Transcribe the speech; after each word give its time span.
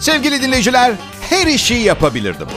Sevgili 0.00 0.42
dinleyiciler, 0.42 0.92
her 1.30 1.46
işi 1.46 1.74
yapabilirdim. 1.74 2.48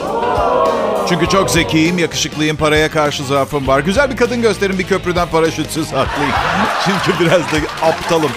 Çünkü 1.09 1.29
çok 1.29 1.51
zekiyim, 1.51 1.97
yakışıklıyım, 1.97 2.57
paraya 2.57 2.91
karşı 2.91 3.23
zaafım 3.23 3.67
var. 3.67 3.79
Güzel 3.79 4.11
bir 4.11 4.17
kadın 4.17 4.41
gösterin 4.41 4.79
bir 4.79 4.87
köprüden 4.87 5.27
paraşütsüz 5.27 5.93
atlayayım. 5.93 6.35
Çünkü 6.85 7.19
biraz 7.19 7.41
da 7.41 7.57
aptalım. 7.81 8.31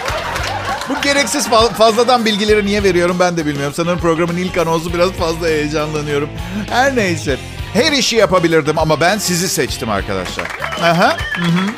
Bu 0.88 1.00
gereksiz 1.02 1.48
fazladan 1.78 2.24
bilgileri 2.24 2.66
niye 2.66 2.82
veriyorum 2.82 3.16
ben 3.20 3.36
de 3.36 3.46
bilmiyorum. 3.46 3.74
Sanırım 3.76 3.98
programın 3.98 4.36
ilk 4.36 4.58
anonsu 4.58 4.94
biraz 4.94 5.10
fazla 5.10 5.46
heyecanlanıyorum. 5.46 6.28
Her 6.70 6.96
neyse. 6.96 7.38
Her 7.72 7.92
işi 7.92 8.16
yapabilirdim 8.16 8.78
ama 8.78 9.00
ben 9.00 9.18
sizi 9.18 9.48
seçtim 9.48 9.90
arkadaşlar. 9.90 10.44
Aha. 10.82 11.16
Hı 11.36 11.44
hı. 11.44 11.70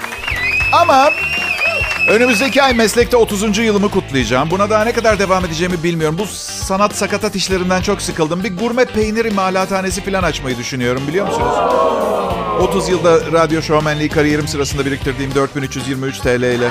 Ama 0.73 1.11
önümüzdeki 2.11 2.63
ay 2.63 2.75
meslekte 2.75 3.17
30. 3.17 3.59
yılımı 3.59 3.91
kutlayacağım. 3.91 4.51
Buna 4.51 4.71
daha 4.71 4.85
ne 4.85 4.93
kadar 4.93 5.19
devam 5.19 5.45
edeceğimi 5.45 5.83
bilmiyorum. 5.83 6.19
Bu 6.19 6.27
sanat 6.65 6.97
sakatat 6.97 7.37
işlerinden 7.37 7.83
çok 7.83 8.03
sıkıldım. 8.03 8.45
Bir 8.45 8.57
gurme 8.57 8.85
peynir 8.85 9.25
imalathanesi 9.25 10.05
falan 10.05 10.23
açmayı 10.23 10.59
düşünüyorum 10.59 11.03
biliyor 11.09 11.27
musunuz? 11.27 11.55
30 12.61 12.89
yılda 12.89 13.33
radyo 13.33 13.63
şovmenliği 13.63 14.09
kariyerim 14.09 14.49
sırasında 14.49 14.87
biriktirdiğim 14.87 15.35
4323 15.35 16.19
TL 16.19 16.43
ile. 16.43 16.69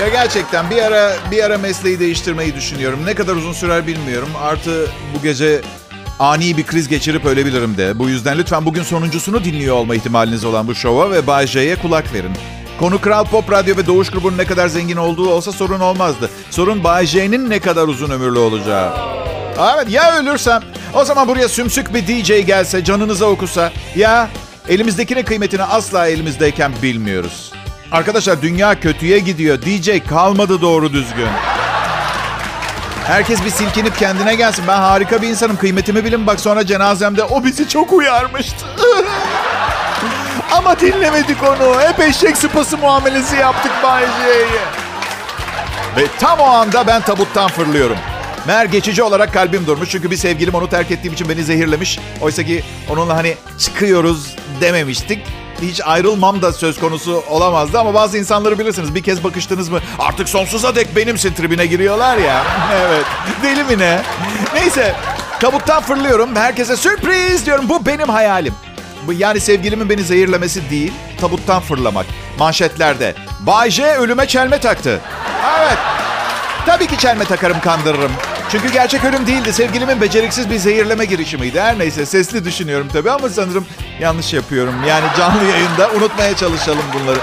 Ya 0.00 0.08
gerçekten 0.12 0.70
bir 0.70 0.82
ara 0.82 1.12
bir 1.30 1.44
ara 1.44 1.58
mesleği 1.58 2.00
değiştirmeyi 2.00 2.54
düşünüyorum. 2.54 3.00
Ne 3.06 3.14
kadar 3.14 3.36
uzun 3.36 3.52
sürer 3.52 3.86
bilmiyorum. 3.86 4.28
Artı 4.42 4.86
bu 5.14 5.22
gece 5.22 5.60
ani 6.18 6.56
bir 6.56 6.66
kriz 6.66 6.88
geçirip 6.88 7.24
ölebilirim 7.24 7.76
de. 7.76 7.98
Bu 7.98 8.08
yüzden 8.08 8.38
lütfen 8.38 8.66
bugün 8.66 8.82
sonuncusunu 8.82 9.44
dinliyor 9.44 9.76
olma 9.76 9.94
ihtimaliniz 9.94 10.44
olan 10.44 10.66
bu 10.66 10.74
şova 10.74 11.10
ve 11.10 11.26
Bay 11.26 11.46
J'ye 11.46 11.76
kulak 11.76 12.14
verin. 12.14 12.32
Konu 12.78 13.00
Kral 13.00 13.24
Pop 13.24 13.52
Radyo 13.52 13.76
ve 13.76 13.86
Doğuş 13.86 14.10
grubunun 14.10 14.38
ne 14.38 14.44
kadar 14.44 14.68
zengin 14.68 14.96
olduğu 14.96 15.30
olsa 15.30 15.52
sorun 15.52 15.80
olmazdı. 15.80 16.30
Sorun 16.50 16.84
Bay 16.84 17.06
J'nin 17.06 17.50
ne 17.50 17.58
kadar 17.60 17.88
uzun 17.88 18.10
ömürlü 18.10 18.38
olacağı. 18.38 18.92
Evet 19.74 19.90
ya 19.90 20.18
ölürsem? 20.18 20.62
O 20.94 21.04
zaman 21.04 21.28
buraya 21.28 21.48
sümsük 21.48 21.94
bir 21.94 22.06
DJ 22.06 22.46
gelse, 22.46 22.84
canınıza 22.84 23.26
okusa. 23.26 23.72
Ya 23.96 24.28
elimizdekinin 24.68 25.22
kıymetini 25.22 25.62
asla 25.62 26.06
elimizdeyken 26.06 26.72
bilmiyoruz. 26.82 27.52
Arkadaşlar 27.92 28.42
dünya 28.42 28.80
kötüye 28.80 29.18
gidiyor. 29.18 29.62
DJ 29.62 29.90
kalmadı 30.08 30.60
doğru 30.60 30.92
düzgün. 30.92 31.28
Herkes 33.06 33.44
bir 33.44 33.50
silkinip 33.50 33.98
kendine 33.98 34.34
gelsin. 34.34 34.64
Ben 34.68 34.76
harika 34.76 35.22
bir 35.22 35.28
insanım. 35.28 35.56
Kıymetimi 35.56 36.04
bilin. 36.04 36.26
Bak 36.26 36.40
sonra 36.40 36.66
cenazemde 36.66 37.24
o 37.24 37.44
bizi 37.44 37.68
çok 37.68 37.92
uyarmıştı. 37.92 38.66
Ama 40.50 40.80
dinlemedik 40.80 41.42
onu. 41.42 41.80
Hep 41.80 42.00
eşek 42.00 42.36
sıpası 42.36 42.78
muamelesi 42.78 43.36
yaptık 43.36 43.72
Bay 43.82 44.04
Ve 45.96 46.06
tam 46.20 46.40
o 46.40 46.44
anda 46.44 46.86
ben 46.86 47.02
tabuttan 47.02 47.48
fırlıyorum. 47.48 47.96
Meğer 48.46 48.64
geçici 48.64 49.02
olarak 49.02 49.32
kalbim 49.32 49.66
durmuş. 49.66 49.90
Çünkü 49.90 50.10
bir 50.10 50.16
sevgilim 50.16 50.54
onu 50.54 50.68
terk 50.68 50.90
ettiğim 50.90 51.14
için 51.14 51.28
beni 51.28 51.44
zehirlemiş. 51.44 51.98
Oysa 52.20 52.42
ki 52.42 52.64
onunla 52.90 53.16
hani 53.16 53.34
çıkıyoruz 53.58 54.36
dememiştik 54.60 55.22
hiç 55.62 55.80
ayrılmam 55.84 56.42
da 56.42 56.52
söz 56.52 56.80
konusu 56.80 57.22
olamazdı. 57.28 57.78
Ama 57.78 57.94
bazı 57.94 58.18
insanları 58.18 58.58
bilirsiniz 58.58 58.94
bir 58.94 59.02
kez 59.02 59.24
bakıştınız 59.24 59.68
mı 59.68 59.80
artık 59.98 60.28
sonsuza 60.28 60.74
dek 60.74 60.96
benimsin 60.96 61.34
tribine 61.34 61.66
giriyorlar 61.66 62.16
ya. 62.16 62.44
evet 62.72 63.04
deli 63.42 63.64
mi 63.64 63.78
ne? 63.78 64.00
Neyse 64.54 64.94
tabuttan 65.40 65.82
fırlıyorum 65.82 66.36
herkese 66.36 66.76
sürpriz 66.76 67.46
diyorum 67.46 67.68
bu 67.68 67.86
benim 67.86 68.08
hayalim. 68.08 68.54
Yani 69.12 69.40
sevgilimin 69.40 69.88
beni 69.90 70.02
zehirlemesi 70.02 70.70
değil 70.70 70.92
tabuttan 71.20 71.60
fırlamak. 71.62 72.06
Manşetlerde 72.38 73.14
Bay 73.40 73.70
J 73.70 73.84
ölüme 73.96 74.26
çelme 74.26 74.60
taktı. 74.60 75.00
Evet 75.60 75.78
tabii 76.66 76.86
ki 76.86 76.98
çelme 76.98 77.24
takarım 77.24 77.60
kandırırım. 77.60 78.12
Çünkü 78.50 78.72
gerçek 78.72 79.04
ölüm 79.04 79.26
değildi. 79.26 79.52
Sevgilimin 79.52 80.00
beceriksiz 80.00 80.50
bir 80.50 80.56
zehirleme 80.58 81.04
girişimiydi. 81.04 81.60
Her 81.60 81.78
neyse 81.78 82.06
sesli 82.06 82.44
düşünüyorum 82.44 82.88
tabii 82.92 83.10
ama 83.10 83.28
sanırım 83.28 83.66
yanlış 84.00 84.32
yapıyorum. 84.32 84.74
Yani 84.88 85.06
canlı 85.18 85.44
yayında 85.44 85.90
unutmaya 85.96 86.36
çalışalım 86.36 86.84
bunları. 86.94 87.18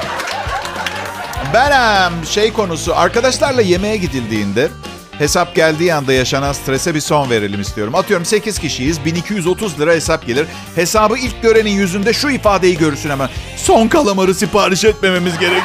Ben 1.54 2.12
şey 2.30 2.54
konusu 2.54 2.96
arkadaşlarla 2.96 3.62
yemeğe 3.62 3.98
gidildiğinde 3.98 4.70
hesap 5.18 5.56
geldiği 5.56 5.94
anda 5.94 6.14
yaşanan 6.14 6.54
strese 6.54 6.96
bir 6.96 7.00
son 7.00 7.30
verelim 7.30 7.62
istiyorum. 7.62 7.96
Atıyorum 7.96 8.26
8 8.26 8.60
kişiyiz 8.60 9.06
1230 9.06 9.80
lira 9.80 9.92
hesap 9.92 10.28
gelir. 10.28 10.48
Hesabı 10.76 11.18
ilk 11.18 11.42
görenin 11.42 11.70
yüzünde 11.70 12.14
şu 12.14 12.30
ifadeyi 12.30 12.78
görürsün 12.78 13.10
hemen. 13.10 13.30
Son 13.58 13.88
kalamarı 13.88 14.36
sipariş 14.36 14.84
etmememiz 14.84 15.40
gerekiyor. 15.40 15.64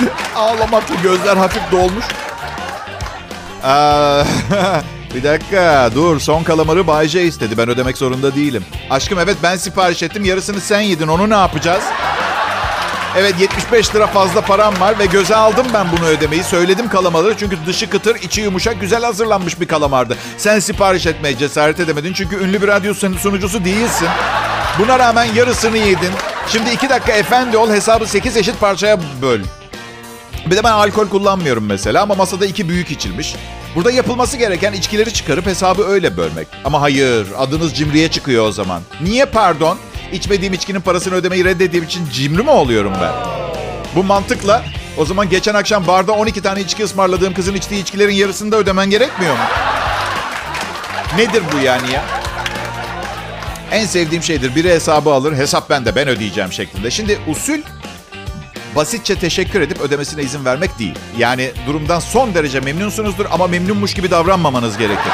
Ağlamakla 0.36 0.94
gözler 1.02 1.36
hafif 1.36 1.62
dolmuş. 1.72 2.04
bir 5.14 5.22
dakika 5.22 5.90
dur 5.94 6.20
son 6.20 6.42
kalamarı 6.42 6.86
Bay 6.86 7.08
J 7.08 7.22
istedi. 7.22 7.58
Ben 7.58 7.68
ödemek 7.68 7.98
zorunda 7.98 8.34
değilim. 8.34 8.64
Aşkım 8.90 9.18
evet 9.18 9.36
ben 9.42 9.56
sipariş 9.56 10.02
ettim. 10.02 10.24
Yarısını 10.24 10.60
sen 10.60 10.80
yedin. 10.80 11.08
Onu 11.08 11.30
ne 11.30 11.34
yapacağız? 11.34 11.82
Evet 13.16 13.34
75 13.40 13.94
lira 13.94 14.06
fazla 14.06 14.40
param 14.40 14.80
var 14.80 14.98
ve 14.98 15.06
göze 15.06 15.36
aldım 15.36 15.66
ben 15.74 15.86
bunu 15.92 16.06
ödemeyi. 16.06 16.44
Söyledim 16.44 16.88
kalamarı 16.88 17.36
çünkü 17.36 17.56
dışı 17.66 17.90
kıtır, 17.90 18.16
içi 18.16 18.40
yumuşak, 18.40 18.80
güzel 18.80 19.04
hazırlanmış 19.04 19.60
bir 19.60 19.68
kalamardı. 19.68 20.16
Sen 20.36 20.58
sipariş 20.58 21.06
etmeye 21.06 21.38
cesaret 21.38 21.80
edemedin 21.80 22.12
çünkü 22.12 22.36
ünlü 22.36 22.62
bir 22.62 22.68
radyo 22.68 22.94
sunucusu 22.94 23.64
değilsin. 23.64 24.08
Buna 24.78 24.98
rağmen 24.98 25.24
yarısını 25.24 25.76
yedin. 25.76 26.12
Şimdi 26.48 26.70
iki 26.70 26.88
dakika 26.88 27.12
efendi 27.12 27.56
ol 27.56 27.70
hesabı 27.70 28.06
8 28.06 28.36
eşit 28.36 28.60
parçaya 28.60 28.98
böl. 29.22 29.40
Bir 30.46 30.56
de 30.56 30.64
ben 30.64 30.72
alkol 30.72 31.08
kullanmıyorum 31.08 31.66
mesela 31.66 32.02
ama 32.02 32.14
masada 32.14 32.46
iki 32.46 32.68
büyük 32.68 32.90
içilmiş. 32.90 33.34
Burada 33.76 33.90
yapılması 33.90 34.36
gereken 34.36 34.72
içkileri 34.72 35.12
çıkarıp 35.14 35.46
hesabı 35.46 35.84
öyle 35.86 36.16
bölmek. 36.16 36.48
Ama 36.64 36.80
hayır, 36.80 37.26
adınız 37.38 37.74
cimriye 37.74 38.08
çıkıyor 38.10 38.46
o 38.48 38.52
zaman. 38.52 38.82
Niye 39.00 39.24
pardon? 39.24 39.78
İçmediğim 40.12 40.52
içkinin 40.52 40.80
parasını 40.80 41.14
ödemeyi 41.14 41.44
reddettiğim 41.44 41.84
için 41.84 42.08
cimri 42.12 42.42
mi 42.42 42.50
oluyorum 42.50 42.92
ben? 43.02 43.12
Bu 43.96 44.04
mantıkla 44.04 44.64
o 44.98 45.04
zaman 45.04 45.28
geçen 45.28 45.54
akşam 45.54 45.86
barda 45.86 46.12
12 46.12 46.42
tane 46.42 46.60
içki 46.60 46.84
ısmarladığım 46.84 47.34
kızın 47.34 47.54
içtiği 47.54 47.82
içkilerin 47.82 48.14
yarısını 48.14 48.52
da 48.52 48.56
ödemen 48.56 48.90
gerekmiyor 48.90 49.32
mu? 49.32 49.44
Nedir 51.16 51.42
bu 51.52 51.64
yani 51.64 51.92
ya? 51.92 52.04
En 53.72 53.86
sevdiğim 53.86 54.22
şeydir. 54.22 54.54
Biri 54.54 54.70
hesabı 54.70 55.10
alır, 55.12 55.36
hesap 55.36 55.70
bende, 55.70 55.96
ben 55.96 56.08
ödeyeceğim 56.08 56.52
şeklinde. 56.52 56.90
Şimdi 56.90 57.18
usul 57.28 57.58
basitçe 58.76 59.14
teşekkür 59.14 59.60
edip 59.60 59.80
ödemesine 59.80 60.22
izin 60.22 60.44
vermek 60.44 60.78
değil. 60.78 60.94
Yani 61.18 61.50
durumdan 61.66 62.00
son 62.00 62.34
derece 62.34 62.60
memnunsunuzdur 62.60 63.26
ama 63.30 63.46
memnunmuş 63.46 63.94
gibi 63.94 64.10
davranmamanız 64.10 64.78
gerekir. 64.78 65.12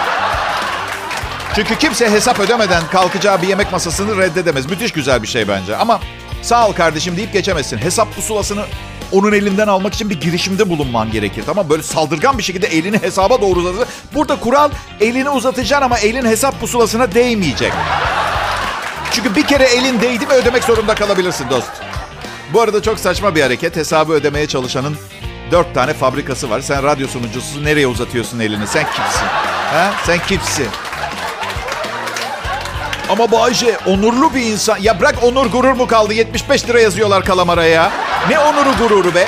Çünkü 1.57 1.79
kimse 1.79 2.11
hesap 2.11 2.41
ödemeden 2.41 2.83
kalkacağı 2.93 3.43
bir 3.43 3.49
yemek 3.49 3.73
masasını 3.73 4.19
reddedemez. 4.19 4.67
Müthiş 4.67 4.93
güzel 4.93 5.23
bir 5.23 5.29
şey 5.29 5.49
bence. 5.49 5.77
Ama 5.77 6.01
sağ 6.43 6.69
ol 6.69 6.73
kardeşim 6.73 7.17
deyip 7.17 7.33
geçemezsin. 7.33 7.79
Hesap 7.79 8.15
pusulasını 8.15 8.65
onun 9.13 9.33
elinden 9.33 9.69
almak 9.69 9.95
için 9.95 10.11
bir 10.11 10.21
girişimde 10.21 10.69
bulunman 10.71 11.13
gerekir. 11.13 11.43
Tamam 11.47 11.71
böyle 11.71 11.83
saldırgan 11.83 12.39
bir 12.39 12.43
şekilde 12.43 12.67
elini 12.67 13.03
hesaba 13.03 13.41
doğru 13.41 13.61
uzatır. 13.61 13.89
Burada 14.15 14.41
kural 14.41 14.71
elini 15.01 15.31
uzatacaksın 15.31 15.85
ama 15.85 15.99
elin 15.99 16.25
hesap 16.25 16.61
pusulasına 16.61 17.15
değmeyecek. 17.15 17.73
Çünkü 19.13 19.37
bir 19.37 19.47
kere 19.47 19.65
elin 19.65 20.01
değdi 20.01 20.27
mi 20.27 20.33
ödemek 20.33 20.65
zorunda 20.65 20.95
kalabilirsin 20.95 21.51
dost. 21.51 21.71
Bu 22.53 22.61
arada 22.61 22.83
çok 22.83 22.99
saçma 22.99 23.35
bir 23.35 23.43
hareket. 23.43 23.77
Hesabı 23.77 24.13
ödemeye 24.13 24.47
çalışanın 24.47 24.97
dört 25.51 25.75
tane 25.75 25.95
fabrikası 25.95 26.51
var. 26.51 26.61
Sen 26.61 26.83
radyo 26.83 27.09
sunucusu 27.09 27.65
nereye 27.65 27.87
uzatıyorsun 27.87 28.39
elini? 28.39 28.67
Sen 28.67 28.85
kimsin? 28.85 29.27
Ha? 29.73 29.93
Sen 30.07 30.19
kimsin? 30.29 30.67
Ama 33.11 33.31
Bayce 33.33 33.79
onurlu 33.87 34.35
bir 34.35 34.43
insan. 34.43 34.79
Ya 34.81 35.01
bırak 35.01 35.15
onur 35.23 35.47
gurur 35.47 35.73
mu 35.73 35.87
kaldı? 35.87 36.15
75 36.15 36.69
lira 36.69 36.81
yazıyorlar 36.81 37.25
kalamaraya 37.25 37.71
ya. 37.71 37.91
Ne 38.29 38.39
onuru 38.39 38.77
gururu 38.79 39.15
be? 39.15 39.27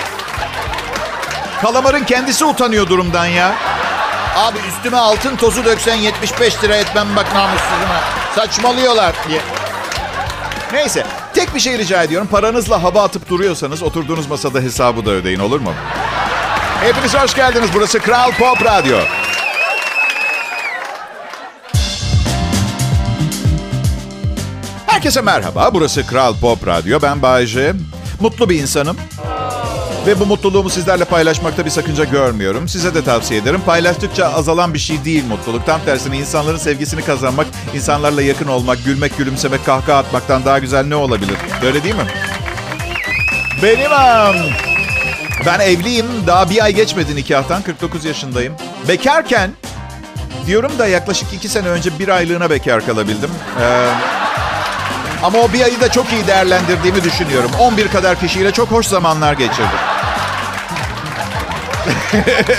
Kalamarın 1.62 2.04
kendisi 2.04 2.44
utanıyor 2.44 2.88
durumdan 2.88 3.26
ya. 3.26 3.54
Abi 4.36 4.58
üstüme 4.68 4.96
altın 4.96 5.36
tozu 5.36 5.64
döksen 5.64 5.94
75 5.94 6.64
lira 6.64 6.76
etmem 6.76 7.06
bak 7.16 7.34
namussuzuna. 7.34 8.00
Saçmalıyorlar 8.34 9.12
diye. 9.28 9.40
Neyse 10.72 11.06
tek 11.34 11.54
bir 11.54 11.60
şey 11.60 11.78
rica 11.78 12.02
ediyorum. 12.02 12.28
Paranızla 12.30 12.82
hava 12.82 13.02
atıp 13.02 13.28
duruyorsanız 13.28 13.82
oturduğunuz 13.82 14.26
masada 14.26 14.60
hesabı 14.60 15.06
da 15.06 15.10
ödeyin 15.10 15.38
olur 15.38 15.60
mu? 15.60 15.72
Hepiniz 16.82 17.14
hoş 17.14 17.34
geldiniz. 17.34 17.70
Burası 17.74 17.98
Kral 17.98 18.30
Pop 18.32 18.64
Radyo. 18.64 18.98
Herkese 24.98 25.20
merhaba. 25.20 25.74
Burası 25.74 26.06
Kral 26.06 26.34
Pop 26.34 26.66
Radyo. 26.66 26.98
Ben 27.02 27.22
Bayece. 27.22 27.72
Mutlu 28.20 28.48
bir 28.48 28.60
insanım. 28.60 28.96
Ve 30.06 30.20
bu 30.20 30.26
mutluluğumu 30.26 30.70
sizlerle 30.70 31.04
paylaşmakta 31.04 31.64
bir 31.64 31.70
sakınca 31.70 32.04
görmüyorum. 32.04 32.68
Size 32.68 32.94
de 32.94 33.04
tavsiye 33.04 33.40
ederim. 33.40 33.60
Paylaştıkça 33.66 34.26
azalan 34.26 34.74
bir 34.74 34.78
şey 34.78 35.04
değil 35.04 35.24
mutluluk. 35.24 35.66
Tam 35.66 35.80
tersine 35.84 36.18
insanların 36.18 36.56
sevgisini 36.58 37.02
kazanmak, 37.02 37.46
insanlarla 37.74 38.22
yakın 38.22 38.48
olmak, 38.48 38.84
gülmek, 38.84 39.18
gülümsemek, 39.18 39.66
kahkaha 39.66 39.98
atmaktan 39.98 40.44
daha 40.44 40.58
güzel 40.58 40.86
ne 40.86 40.96
olabilir? 40.96 41.36
Böyle 41.62 41.84
değil 41.84 41.94
mi? 41.94 42.06
Benim 43.62 43.92
am. 43.92 44.36
Ben 45.46 45.60
evliyim. 45.60 46.06
Daha 46.26 46.50
bir 46.50 46.64
ay 46.64 46.74
geçmedi 46.74 47.16
nikahtan. 47.16 47.62
49 47.62 48.04
yaşındayım. 48.04 48.54
Bekarken 48.88 49.50
diyorum 50.46 50.72
da 50.78 50.86
yaklaşık 50.86 51.32
iki 51.32 51.48
sene 51.48 51.68
önce 51.68 51.98
bir 51.98 52.08
aylığına 52.08 52.50
bekar 52.50 52.86
kalabildim. 52.86 53.30
Ee, 53.60 54.17
ama 55.22 55.38
o 55.38 55.52
bir 55.52 55.60
ayı 55.64 55.80
da 55.80 55.90
çok 55.92 56.12
iyi 56.12 56.26
değerlendirdiğimi 56.26 57.04
düşünüyorum. 57.04 57.50
11 57.60 57.88
kadar 57.88 58.20
kişiyle 58.20 58.52
çok 58.52 58.70
hoş 58.70 58.86
zamanlar 58.86 59.32
geçirdim. 59.32 59.78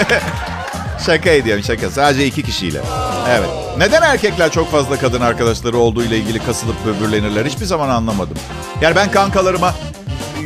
şaka 1.06 1.30
ediyorum 1.30 1.64
şaka. 1.64 1.90
Sadece 1.90 2.26
iki 2.26 2.44
kişiyle. 2.44 2.82
Evet. 3.30 3.50
Neden 3.78 4.02
erkekler 4.02 4.52
çok 4.52 4.72
fazla 4.72 5.00
kadın 5.00 5.22
arkadaşları 5.22 5.78
olduğu 5.78 6.04
ile 6.04 6.18
ilgili 6.18 6.46
kasılıp 6.46 6.76
böbürlenirler 6.86 7.46
hiçbir 7.46 7.66
zaman 7.66 7.90
anlamadım. 7.90 8.38
Yani 8.82 8.96
ben 8.96 9.12
kankalarıma 9.12 9.76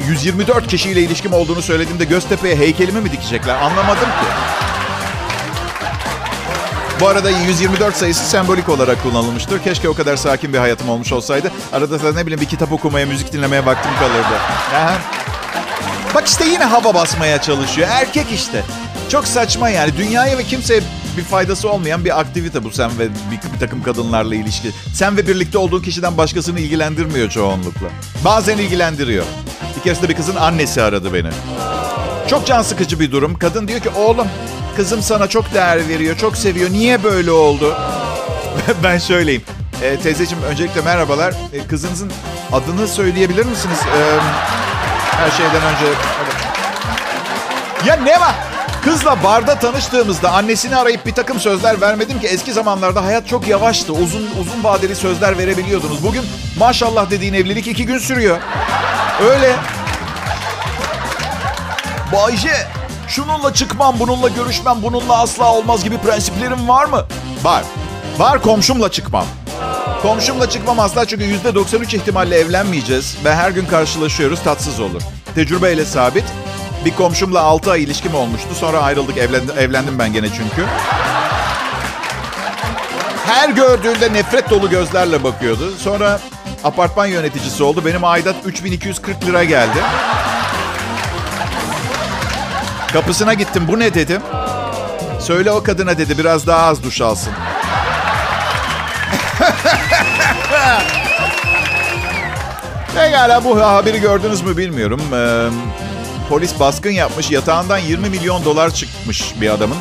124 0.07 0.67
kişiyle 0.67 1.01
ilişkim 1.01 1.33
olduğunu 1.33 1.61
söylediğimde 1.61 2.05
Göztepe'ye 2.05 2.55
heykelimi 2.55 3.01
mi 3.01 3.11
dikecekler 3.11 3.55
anlamadım 3.55 4.09
ki. 4.09 4.62
Bu 6.99 7.07
arada 7.07 7.29
124 7.29 7.95
sayısı 7.95 8.25
sembolik 8.25 8.69
olarak 8.69 9.03
kullanılmıştır. 9.03 9.63
Keşke 9.63 9.89
o 9.89 9.93
kadar 9.93 10.15
sakin 10.15 10.53
bir 10.53 10.57
hayatım 10.57 10.89
olmuş 10.89 11.11
olsaydı. 11.11 11.51
Arada 11.73 12.03
da 12.03 12.13
ne 12.13 12.25
bileyim 12.25 12.41
bir 12.41 12.45
kitap 12.45 12.71
okumaya, 12.71 13.05
müzik 13.05 13.33
dinlemeye 13.33 13.65
vaktim 13.65 13.91
kalırdı. 13.99 14.39
Bak 16.15 16.27
işte 16.27 16.45
yine 16.45 16.63
hava 16.63 16.93
basmaya 16.93 17.41
çalışıyor. 17.41 17.87
Erkek 17.91 18.31
işte. 18.31 18.63
Çok 19.09 19.27
saçma 19.27 19.69
yani. 19.69 19.97
Dünyaya 19.97 20.37
ve 20.37 20.43
kimseye 20.43 20.81
bir 21.17 21.23
faydası 21.23 21.69
olmayan 21.69 22.05
bir 22.05 22.19
aktivite 22.19 22.63
bu 22.63 22.71
sen 22.71 22.99
ve 22.99 23.09
bir, 23.09 23.53
bir 23.53 23.59
takım 23.59 23.83
kadınlarla 23.83 24.35
ilişki. 24.35 24.71
Sen 24.93 25.17
ve 25.17 25.27
birlikte 25.27 25.57
olduğun 25.57 25.81
kişiden 25.81 26.17
başkasını 26.17 26.59
ilgilendirmiyor 26.59 27.29
çoğunlukla. 27.29 27.87
Bazen 28.25 28.57
ilgilendiriyor. 28.57 29.25
Bir 29.77 29.83
keresinde 29.83 30.09
bir 30.09 30.15
kızın 30.15 30.35
annesi 30.35 30.81
aradı 30.81 31.13
beni. 31.13 31.29
Çok 32.27 32.45
can 32.45 32.61
sıkıcı 32.61 32.99
bir 32.99 33.11
durum. 33.11 33.37
Kadın 33.37 33.67
diyor 33.67 33.79
ki 33.79 33.89
oğlum 33.89 34.27
kızım 34.75 35.01
sana 35.01 35.27
çok 35.27 35.53
değer 35.53 35.87
veriyor, 35.87 36.17
çok 36.17 36.37
seviyor. 36.37 36.69
Niye 36.69 37.03
böyle 37.03 37.31
oldu? 37.31 37.77
ben 38.83 38.97
şöyleyim. 38.97 39.43
E, 39.81 39.97
teyzeciğim 39.97 40.43
öncelikle 40.43 40.81
merhabalar. 40.81 41.33
E, 41.53 41.67
kızınızın 41.67 42.11
adını 42.51 42.87
söyleyebilir 42.87 43.45
misiniz? 43.45 43.79
E, 43.97 44.19
her 45.17 45.31
şeyden 45.31 45.55
önce... 45.55 45.85
Ya 47.85 47.95
ne 47.95 48.19
var? 48.19 48.35
Kızla 48.83 49.23
barda 49.23 49.59
tanıştığımızda 49.59 50.31
annesini 50.31 50.75
arayıp 50.75 51.05
bir 51.05 51.11
takım 51.13 51.39
sözler 51.39 51.81
vermedim 51.81 52.19
ki 52.19 52.27
eski 52.27 52.53
zamanlarda 52.53 53.05
hayat 53.05 53.27
çok 53.27 53.47
yavaştı. 53.47 53.93
Uzun 53.93 54.29
uzun 54.41 54.63
vadeli 54.63 54.95
sözler 54.95 55.37
verebiliyordunuz. 55.37 56.03
Bugün 56.03 56.23
maşallah 56.59 57.09
dediğin 57.09 57.33
evlilik 57.33 57.67
iki 57.67 57.85
gün 57.85 57.97
sürüyor. 57.97 58.37
Öyle. 59.29 59.55
Bayce, 62.13 62.67
şununla 63.07 63.53
çıkmam, 63.53 63.95
bununla 63.99 64.29
görüşmem, 64.29 64.77
bununla 64.83 65.21
asla 65.21 65.53
olmaz 65.53 65.83
gibi 65.83 65.97
prensiplerim 65.97 66.67
var 66.67 66.85
mı? 66.85 67.05
Var. 67.43 67.63
Var 68.17 68.41
komşumla 68.41 68.91
çıkmam. 68.91 69.25
Komşumla 70.01 70.49
çıkmam 70.49 70.79
asla 70.79 71.05
çünkü 71.05 71.23
yüzde 71.23 71.55
93 71.55 71.93
ihtimalle 71.93 72.37
evlenmeyeceğiz 72.37 73.17
ve 73.25 73.35
her 73.35 73.51
gün 73.51 73.65
karşılaşıyoruz 73.65 74.43
tatsız 74.43 74.79
olur. 74.79 75.01
Tecrübeyle 75.35 75.85
sabit. 75.85 76.25
Bir 76.85 76.95
komşumla 76.95 77.41
6 77.41 77.71
ay 77.71 77.83
ilişkim 77.83 78.15
olmuştu. 78.15 78.55
Sonra 78.59 78.79
ayrıldık. 78.79 79.17
Evlendim, 79.17 79.57
evlendim 79.57 79.99
ben 79.99 80.13
gene 80.13 80.27
çünkü. 80.29 80.65
Her 83.25 83.49
gördüğünde 83.49 84.13
nefret 84.13 84.49
dolu 84.49 84.69
gözlerle 84.69 85.23
bakıyordu. 85.23 85.71
Sonra 85.77 86.19
apartman 86.63 87.05
yöneticisi 87.05 87.63
oldu. 87.63 87.85
Benim 87.85 88.03
aidat 88.03 88.35
3240 88.45 89.25
lira 89.25 89.43
geldi. 89.43 89.79
Kapısına 92.93 93.33
gittim. 93.33 93.63
Bu 93.67 93.79
ne 93.79 93.93
dedim? 93.93 94.21
Söyle 95.19 95.51
o 95.51 95.63
kadına 95.63 95.97
dedi 95.97 96.17
biraz 96.17 96.47
daha 96.47 96.65
az 96.65 96.83
duş 96.83 97.01
alsın. 97.01 97.33
Pekala 102.95 103.43
bu 103.43 103.61
haberi 103.61 104.01
gördünüz 104.01 104.41
mü 104.41 104.57
bilmiyorum. 104.57 105.01
Ee, 105.13 105.49
polis 106.29 106.59
baskın 106.59 106.89
yapmış. 106.89 107.31
Yatağından 107.31 107.77
20 107.77 108.09
milyon 108.09 108.45
dolar 108.45 108.73
çıkmış 108.73 109.33
bir 109.41 109.49
adamın. 109.49 109.77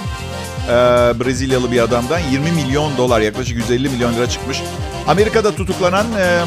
Ee, 0.68 0.72
Brezilyalı 1.20 1.72
bir 1.72 1.80
adamdan 1.80 2.18
20 2.18 2.52
milyon 2.52 2.96
dolar 2.96 3.20
yaklaşık 3.20 3.56
150 3.56 3.88
milyon 3.88 4.14
lira 4.14 4.28
çıkmış. 4.28 4.62
Amerika'da 5.08 5.54
tutuklanan 5.54 6.06
e, 6.18 6.40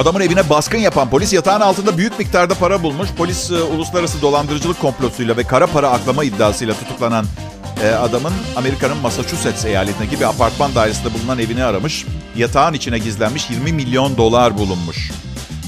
adamın 0.00 0.20
evine 0.20 0.50
baskın 0.50 0.78
yapan 0.78 1.10
polis 1.10 1.32
yatağın 1.32 1.60
altında 1.60 1.98
büyük 1.98 2.18
miktarda 2.18 2.54
para 2.54 2.82
bulmuş. 2.82 3.08
Polis 3.16 3.50
e, 3.50 3.62
uluslararası 3.62 4.22
dolandırıcılık 4.22 4.80
komplosuyla 4.80 5.36
ve 5.36 5.44
kara 5.44 5.66
para 5.66 5.90
aklama 5.90 6.24
iddiasıyla 6.24 6.74
tutuklanan 6.74 7.26
e, 7.84 7.88
adamın 7.88 8.32
Amerika'nın 8.56 8.96
Massachusetts 8.96 9.64
eyaletindeki 9.64 10.20
bir 10.20 10.24
apartman 10.24 10.74
dairesinde 10.74 11.14
bulunan 11.14 11.38
evini 11.38 11.64
aramış. 11.64 12.06
Yatağın 12.36 12.74
içine 12.74 12.98
gizlenmiş 12.98 13.50
20 13.50 13.72
milyon 13.72 14.16
dolar 14.16 14.58
bulunmuş. 14.58 15.10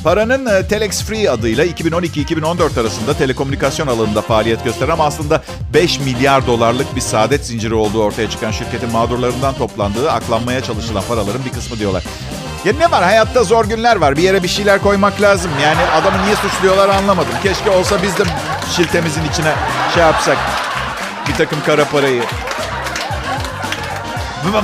Paranın 0.05 0.47
e, 0.47 0.69
Telex 0.69 1.05
Free 1.05 1.31
adıyla 1.31 1.67
2012-2014 1.67 2.81
arasında 2.81 3.15
telekomünikasyon 3.15 3.87
alanında 3.87 4.23
faaliyet 4.23 4.65
gösteren 4.65 4.93
ama 4.93 5.05
aslında 5.05 5.43
5 5.75 6.01
milyar 6.01 6.47
dolarlık 6.47 6.97
bir 6.97 7.01
saadet 7.01 7.47
zinciri 7.47 7.75
olduğu 7.75 8.03
ortaya 8.03 8.31
çıkan 8.31 8.51
şirketin 8.51 8.93
mağdurlarından 8.93 9.55
toplandığı 9.55 10.11
aklanmaya 10.11 10.61
çalışılan 10.61 11.05
paraların 11.09 11.45
bir 11.45 11.53
kısmı 11.53 11.79
diyorlar. 11.79 12.05
Ya 12.65 12.73
ne 12.73 12.91
var 12.91 13.05
hayatta 13.05 13.45
zor 13.45 13.65
günler 13.65 13.97
var. 13.97 14.17
Bir 14.17 14.23
yere 14.23 14.43
bir 14.43 14.49
şeyler 14.49 14.83
koymak 14.83 15.21
lazım. 15.21 15.51
Yani 15.63 15.81
adamı 15.81 16.25
niye 16.25 16.37
suçluyorlar 16.37 16.89
anlamadım. 16.89 17.33
Keşke 17.43 17.71
olsa 17.71 18.03
biz 18.03 18.19
de 18.19 18.23
şiltemizin 18.77 19.25
içine 19.25 19.53
şey 19.95 20.03
yapsak. 20.03 20.37
Bir 21.29 21.35
takım 21.35 21.59
kara 21.67 21.85
parayı. 21.85 22.23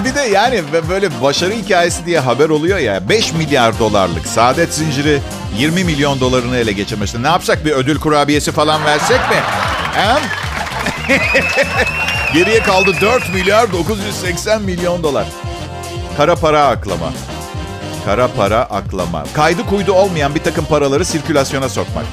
Bir 0.04 0.14
de 0.14 0.20
yani 0.20 0.62
böyle 0.88 1.22
başarı 1.22 1.52
hikayesi 1.52 2.06
diye 2.06 2.18
haber 2.18 2.48
oluyor 2.48 2.78
ya. 2.78 3.08
5 3.08 3.32
milyar 3.32 3.78
dolarlık 3.78 4.26
saadet 4.26 4.74
zinciri 4.74 5.20
20 5.56 5.84
milyon 5.84 6.20
dolarını 6.20 6.56
ele 6.56 6.72
geçirmişti. 6.72 7.22
Ne 7.22 7.28
yapsak 7.28 7.64
bir 7.64 7.72
ödül 7.72 7.98
kurabiyesi 8.00 8.52
falan 8.52 8.84
versek 8.84 9.20
mi? 9.20 9.36
He? 9.94 10.18
Geriye 12.34 12.62
kaldı 12.62 12.92
4 13.00 13.34
milyar 13.34 13.72
980 13.72 14.62
milyon 14.62 15.02
dolar. 15.02 15.26
Kara 16.16 16.36
para 16.36 16.66
aklama. 16.66 17.12
Kara 18.08 18.28
para 18.28 18.62
aklama. 18.62 19.24
Kaydı 19.34 19.66
kuydu 19.66 19.92
olmayan 19.92 20.34
bir 20.34 20.42
takım 20.42 20.64
paraları 20.64 21.04
sirkülasyona 21.04 21.68
sokmak. 21.68 22.04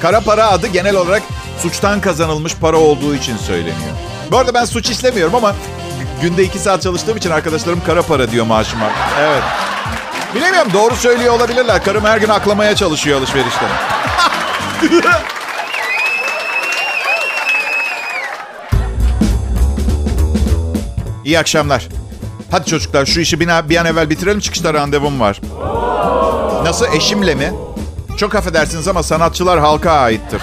Kara 0.00 0.20
para 0.20 0.50
adı 0.50 0.66
genel 0.66 0.96
olarak 0.96 1.22
suçtan 1.62 2.00
kazanılmış 2.00 2.54
para 2.56 2.76
olduğu 2.76 3.14
için 3.14 3.36
söyleniyor. 3.36 3.92
Bu 4.30 4.38
arada 4.38 4.54
ben 4.54 4.64
suç 4.64 4.90
işlemiyorum 4.90 5.34
ama 5.34 5.54
günde 6.22 6.42
iki 6.44 6.58
saat 6.58 6.82
çalıştığım 6.82 7.16
için 7.16 7.30
arkadaşlarım 7.30 7.82
kara 7.86 8.02
para 8.02 8.30
diyor 8.30 8.46
maaşıma. 8.46 8.90
Evet. 9.20 9.42
Bilemiyorum 10.34 10.72
doğru 10.72 10.96
söylüyor 10.96 11.34
olabilirler. 11.34 11.84
Karım 11.84 12.04
her 12.04 12.18
gün 12.18 12.28
aklamaya 12.28 12.76
çalışıyor 12.76 13.18
alışverişte. 13.18 13.66
İyi 21.24 21.38
akşamlar. 21.38 21.88
Hadi 22.52 22.66
çocuklar 22.66 23.06
şu 23.06 23.20
işi 23.20 23.40
bir 23.40 23.48
an, 23.48 23.86
evvel 23.86 24.10
bitirelim 24.10 24.40
çıkışta 24.40 24.74
randevum 24.74 25.20
var. 25.20 25.40
Nasıl 26.64 26.86
eşimle 26.96 27.34
mi? 27.34 27.52
Çok 28.16 28.34
affedersiniz 28.34 28.88
ama 28.88 29.02
sanatçılar 29.02 29.60
halka 29.60 29.92
aittir. 29.92 30.42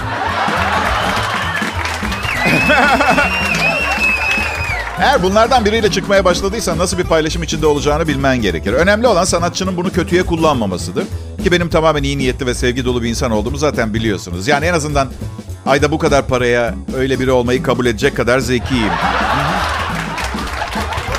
Eğer 5.00 5.22
bunlardan 5.22 5.64
biriyle 5.64 5.90
çıkmaya 5.90 6.24
başladıysan 6.24 6.78
nasıl 6.78 6.98
bir 6.98 7.04
paylaşım 7.04 7.42
içinde 7.42 7.66
olacağını 7.66 8.08
bilmen 8.08 8.42
gerekir. 8.42 8.72
Önemli 8.72 9.06
olan 9.06 9.24
sanatçının 9.24 9.76
bunu 9.76 9.92
kötüye 9.92 10.22
kullanmamasıdır. 10.22 11.04
Ki 11.44 11.52
benim 11.52 11.68
tamamen 11.68 12.02
iyi 12.02 12.18
niyetli 12.18 12.46
ve 12.46 12.54
sevgi 12.54 12.84
dolu 12.84 13.02
bir 13.02 13.08
insan 13.08 13.30
olduğumu 13.30 13.56
zaten 13.56 13.94
biliyorsunuz. 13.94 14.48
Yani 14.48 14.66
en 14.66 14.74
azından 14.74 15.08
ayda 15.66 15.90
bu 15.90 15.98
kadar 15.98 16.26
paraya 16.26 16.74
öyle 16.96 17.20
biri 17.20 17.30
olmayı 17.30 17.62
kabul 17.62 17.86
edecek 17.86 18.16
kadar 18.16 18.38
zekiyim. 18.38 18.92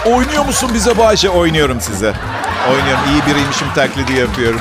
Oynuyor 0.05 0.45
musun 0.45 0.71
bize 0.73 0.97
Bayşe? 0.97 1.29
Oynuyorum 1.29 1.81
size. 1.81 2.13
Oynuyorum. 2.69 3.03
İyi 3.11 3.33
biriymişim 3.33 3.67
taklidi 3.75 4.13
yapıyorum. 4.13 4.59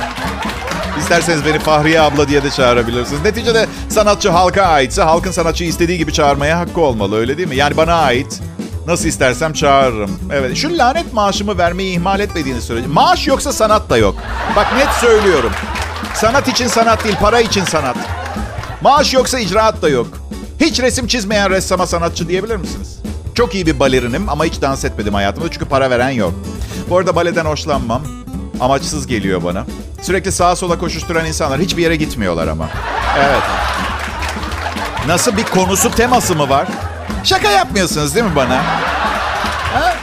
İsterseniz 0.99 1.45
beni 1.45 1.59
Fahriye 1.59 2.01
abla 2.01 2.29
diye 2.29 2.43
de 2.43 2.51
çağırabilirsiniz. 2.51 3.23
Neticede 3.23 3.67
sanatçı 3.89 4.31
halka 4.31 4.63
aitse 4.63 5.03
halkın 5.03 5.31
sanatçıyı 5.31 5.71
istediği 5.71 5.99
gibi 5.99 6.13
çağırmaya 6.13 6.59
hakkı 6.59 6.81
olmalı 6.81 7.17
öyle 7.17 7.37
değil 7.37 7.49
mi? 7.49 7.57
Yani 7.57 7.77
bana 7.77 7.95
ait. 7.95 8.41
Nasıl 8.87 9.09
istersem 9.09 9.53
çağırırım. 9.53 10.11
Evet 10.33 10.57
şu 10.57 10.79
lanet 10.79 11.13
maaşımı 11.13 11.59
vermeyi 11.59 11.95
ihmal 11.95 12.21
etmediğini 12.21 12.61
sürece. 12.63 12.87
Maaş 12.87 13.27
yoksa 13.27 13.53
sanat 13.53 13.91
da 13.91 13.97
yok. 13.97 14.15
Bak 14.57 14.67
net 14.77 14.89
söylüyorum. 15.01 15.53
Sanat 16.15 16.49
için 16.49 16.67
sanat 16.67 17.05
değil 17.05 17.17
para 17.21 17.41
için 17.41 17.65
sanat. 17.65 17.97
Maaş 18.81 19.15
yoksa 19.15 19.39
icraat 19.39 19.83
da 19.83 19.89
yok. 19.89 20.07
Hiç 20.61 20.81
resim 20.81 21.07
çizmeyen 21.07 21.51
ressama 21.51 21.87
sanatçı 21.87 22.29
diyebilir 22.29 22.57
misiniz? 22.57 23.00
Çok 23.41 23.55
iyi 23.55 23.67
bir 23.67 23.81
balerinim 23.81 24.29
ama 24.29 24.45
hiç 24.45 24.61
dans 24.63 24.85
etmedim 24.85 25.15
hayatımda 25.15 25.51
çünkü 25.51 25.65
para 25.65 25.91
veren 25.91 26.11
yok. 26.11 26.33
Bu 26.91 26.99
arada 26.99 27.17
baleden 27.17 27.45
hoşlanmam. 27.45 28.03
Amaçsız 28.61 29.07
geliyor 29.07 29.45
bana. 29.45 29.65
Sürekli 30.03 30.33
sağa 30.33 30.57
sola 30.57 30.79
koşuşturan 30.79 31.27
insanlar 31.27 31.61
hiçbir 31.61 31.83
yere 31.83 31.97
gitmiyorlar 31.97 32.49
ama. 32.49 32.69
Evet. 33.19 33.43
Nasıl 35.07 35.37
bir 35.37 35.45
konusu 35.45 35.91
teması 35.91 36.35
mı 36.37 36.49
var? 36.49 36.69
Şaka 37.25 37.51
yapmıyorsunuz 37.51 38.15
değil 38.15 38.27
mi 38.27 38.37
bana? 38.37 38.57
Ha? 39.75 39.95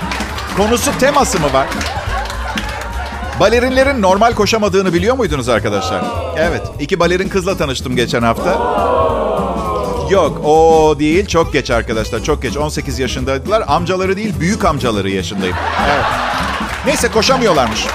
Konusu 0.58 0.98
teması 1.00 1.40
mı 1.40 1.54
var? 1.54 1.68
Balerinlerin 3.40 4.02
normal 4.02 4.34
koşamadığını 4.34 4.94
biliyor 4.94 5.16
muydunuz 5.18 5.50
arkadaşlar? 5.50 6.04
Evet. 6.38 6.62
iki 6.80 7.00
balerin 7.00 7.30
kızla 7.30 7.58
tanıştım 7.58 7.96
geçen 7.96 8.22
hafta. 8.22 8.58
Yok 10.10 10.46
o 10.46 10.96
değil. 11.00 11.26
Çok 11.26 11.54
geç 11.54 11.72
arkadaşlar. 11.72 12.24
Çok 12.24 12.42
geç. 12.42 12.58
18 12.58 13.00
yaşındaydılar. 13.00 13.64
Amcaları 13.68 14.18
değil 14.18 14.34
büyük 14.40 14.66
amcaları 14.66 15.10
yaşındayım. 15.10 15.56
Evet. 15.88 16.06
Neyse 16.86 17.08
koşamıyorlarmış. 17.08 17.88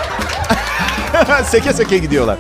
seke 1.45 1.73
seke 1.73 1.99
gidiyorlar. 1.99 2.37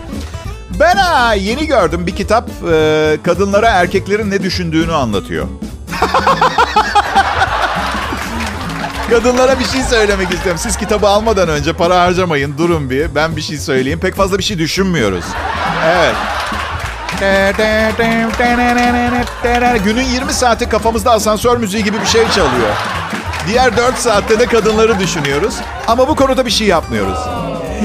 Ben 0.80 0.96
ha, 0.96 1.34
yeni 1.34 1.66
gördüm 1.66 2.06
bir 2.06 2.16
kitap 2.16 2.48
e, 2.72 3.18
kadınlara 3.22 3.68
erkeklerin 3.68 4.30
ne 4.30 4.42
düşündüğünü 4.42 4.92
anlatıyor. 4.92 5.46
Kadınlara 9.10 9.58
bir 9.58 9.64
şey 9.64 9.82
söylemek 9.82 10.30
istiyorum. 10.30 10.60
Siz 10.62 10.76
kitabı 10.76 11.08
almadan 11.08 11.48
önce 11.48 11.72
para 11.72 12.00
harcamayın. 12.00 12.58
Durun 12.58 12.90
bir. 12.90 13.14
Ben 13.14 13.36
bir 13.36 13.40
şey 13.40 13.58
söyleyeyim. 13.58 14.00
Pek 14.00 14.14
fazla 14.14 14.38
bir 14.38 14.42
şey 14.42 14.58
düşünmüyoruz. 14.58 15.24
Evet. 15.84 16.14
Günün 19.84 20.02
20 20.02 20.32
saati 20.32 20.68
kafamızda 20.68 21.10
asansör 21.12 21.56
müziği 21.56 21.84
gibi 21.84 22.00
bir 22.00 22.06
şey 22.06 22.28
çalıyor. 22.28 22.70
Diğer 23.48 23.76
4 23.76 23.98
saatte 23.98 24.38
de 24.38 24.46
kadınları 24.46 24.98
düşünüyoruz. 24.98 25.54
Ama 25.86 26.08
bu 26.08 26.16
konuda 26.16 26.46
bir 26.46 26.50
şey 26.50 26.66
yapmıyoruz. 26.66 27.18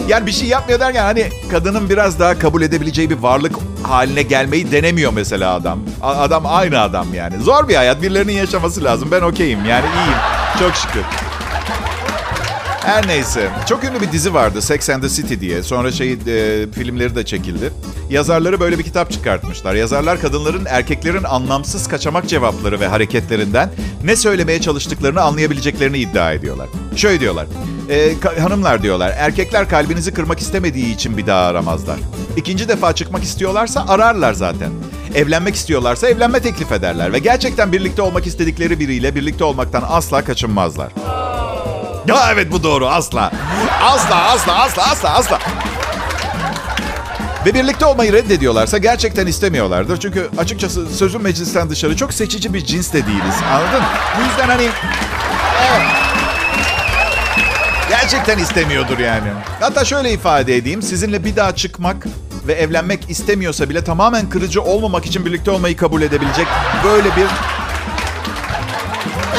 Yani 0.07 0.25
bir 0.25 0.31
şey 0.31 0.47
yapmıyor 0.47 0.79
derken 0.79 1.03
hani 1.03 1.29
kadının 1.51 1.89
biraz 1.89 2.19
daha 2.19 2.39
kabul 2.39 2.61
edebileceği 2.61 3.09
bir 3.09 3.17
varlık 3.17 3.55
haline 3.83 4.21
gelmeyi 4.21 4.71
denemiyor 4.71 5.13
mesela 5.13 5.53
adam. 5.53 5.79
Adam 6.01 6.45
aynı 6.45 6.81
adam 6.81 7.13
yani. 7.13 7.39
Zor 7.39 7.67
bir 7.67 7.75
hayat. 7.75 8.01
Birilerinin 8.01 8.33
yaşaması 8.33 8.83
lazım. 8.83 9.09
Ben 9.11 9.21
okeyim 9.21 9.65
yani 9.65 9.85
iyiyim. 9.85 10.17
Çok 10.59 10.75
şükür. 10.75 11.01
Her 12.87 13.07
neyse. 13.07 13.49
Çok 13.69 13.83
ünlü 13.83 14.01
bir 14.01 14.11
dizi 14.11 14.33
vardı 14.33 14.61
Sex 14.61 14.89
and 14.89 15.01
the 15.03 15.09
City 15.09 15.33
diye. 15.39 15.63
Sonra 15.63 15.91
şey 15.91 16.11
e, 16.11 16.17
filmleri 16.71 17.15
de 17.15 17.25
çekildi. 17.25 17.73
Yazarları 18.09 18.59
böyle 18.59 18.79
bir 18.79 18.83
kitap 18.83 19.11
çıkartmışlar. 19.11 19.75
Yazarlar 19.75 20.21
kadınların 20.21 20.65
erkeklerin 20.65 21.23
anlamsız 21.23 21.87
kaçamak 21.87 22.29
cevapları 22.29 22.79
ve 22.79 22.87
hareketlerinden 22.87 23.69
ne 24.03 24.15
söylemeye 24.15 24.61
çalıştıklarını 24.61 25.21
anlayabileceklerini 25.21 25.97
iddia 25.97 26.33
ediyorlar. 26.33 26.67
Şöyle 26.95 27.19
diyorlar. 27.19 27.47
E, 27.89 28.13
hanımlar 28.39 28.83
diyorlar. 28.83 29.13
Erkekler 29.17 29.69
kalbinizi 29.69 30.13
kırmak 30.13 30.39
istemediği 30.39 30.95
için 30.95 31.17
bir 31.17 31.27
daha 31.27 31.45
aramazlar. 31.45 31.97
İkinci 32.37 32.67
defa 32.67 32.95
çıkmak 32.95 33.23
istiyorlarsa 33.23 33.85
ararlar 33.87 34.33
zaten. 34.33 34.71
Evlenmek 35.15 35.55
istiyorlarsa 35.55 36.09
evlenme 36.09 36.39
teklif 36.39 36.71
ederler. 36.71 37.13
Ve 37.13 37.19
gerçekten 37.19 37.71
birlikte 37.71 38.01
olmak 38.01 38.27
istedikleri 38.27 38.79
biriyle 38.79 39.15
birlikte 39.15 39.43
olmaktan 39.43 39.83
asla 39.87 40.23
kaçınmazlar. 40.23 40.91
Ya 42.07 42.29
evet 42.33 42.51
bu 42.51 42.63
doğru 42.63 42.87
asla. 42.87 43.31
Asla 43.83 44.15
asla 44.15 44.55
asla 44.61 44.83
asla 44.91 45.13
asla. 45.13 45.39
Ve 47.45 47.53
birlikte 47.53 47.85
olmayı 47.85 48.13
reddediyorlarsa 48.13 48.77
gerçekten 48.77 49.27
istemiyorlardır. 49.27 49.99
Çünkü 49.99 50.29
açıkçası 50.37 50.89
sözün 50.95 51.21
meclisten 51.21 51.69
dışarı 51.69 51.95
çok 51.95 52.13
seçici 52.13 52.53
bir 52.53 52.65
cins 52.65 52.93
de 52.93 53.05
değiliz. 53.07 53.35
Anladın? 53.53 53.83
Bu 54.17 54.21
yüzden 54.29 54.47
hani... 54.47 54.69
Gerçekten 57.89 58.37
istemiyordur 58.37 58.99
yani. 58.99 59.27
Hatta 59.59 59.85
şöyle 59.85 60.11
ifade 60.11 60.55
edeyim. 60.55 60.81
Sizinle 60.81 61.25
bir 61.25 61.35
daha 61.35 61.55
çıkmak 61.55 62.07
ve 62.47 62.53
evlenmek 62.53 63.09
istemiyorsa 63.09 63.69
bile 63.69 63.83
tamamen 63.83 64.29
kırıcı 64.29 64.61
olmamak 64.61 65.05
için 65.05 65.25
birlikte 65.25 65.51
olmayı 65.51 65.77
kabul 65.77 66.01
edebilecek 66.01 66.47
böyle 66.83 67.15
bir 67.15 67.27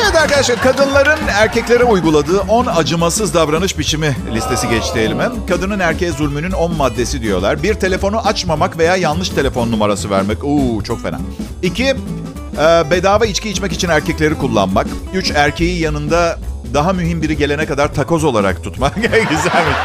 Evet 0.02 0.16
arkadaşlar 0.16 0.60
kadınların 0.60 1.18
erkeklere 1.28 1.84
uyguladığı 1.84 2.40
10 2.40 2.66
acımasız 2.66 3.34
davranış 3.34 3.78
biçimi 3.78 4.16
listesi 4.34 4.68
geçti 4.68 4.98
elime. 4.98 5.28
Kadının 5.48 5.78
erkeğe 5.78 6.12
zulmünün 6.12 6.50
10 6.52 6.76
maddesi 6.76 7.22
diyorlar. 7.22 7.62
Bir 7.62 7.74
telefonu 7.74 8.18
açmamak 8.18 8.78
veya 8.78 8.96
yanlış 8.96 9.28
telefon 9.28 9.72
numarası 9.72 10.10
vermek. 10.10 10.44
Uuu 10.44 10.84
çok 10.84 11.02
fena. 11.02 11.18
İki, 11.62 11.84
e, 11.84 12.90
bedava 12.90 13.26
içki 13.26 13.50
içmek 13.50 13.72
için 13.72 13.88
erkekleri 13.88 14.34
kullanmak. 14.34 14.86
Üç, 15.14 15.30
erkeği 15.30 15.80
yanında 15.80 16.38
daha 16.74 16.92
mühim 16.92 17.22
biri 17.22 17.36
gelene 17.36 17.66
kadar 17.66 17.94
takoz 17.94 18.24
olarak 18.24 18.64
tutmak. 18.64 18.94
Güzelmiş. 19.30 19.76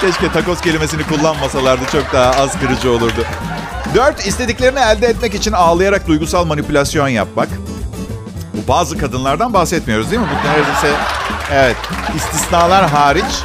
Keşke 0.00 0.32
takoz 0.32 0.60
kelimesini 0.60 1.02
kullanmasalardı 1.02 1.82
çok 1.92 2.12
daha 2.12 2.30
az 2.30 2.60
kırıcı 2.60 2.90
olurdu. 2.90 3.24
Dört, 3.94 4.26
istediklerini 4.26 4.78
elde 4.78 5.06
etmek 5.06 5.34
için 5.34 5.52
ağlayarak 5.52 6.08
duygusal 6.08 6.44
manipülasyon 6.44 7.08
yapmak. 7.08 7.48
Bu 8.54 8.68
bazı 8.68 8.98
kadınlardan 8.98 9.54
bahsetmiyoruz 9.54 10.10
değil 10.10 10.22
mi? 10.22 10.28
Bu 10.30 10.48
neredeyse 10.48 10.88
evet 11.52 11.76
istisnalar 12.16 12.90
hariç. 12.90 13.42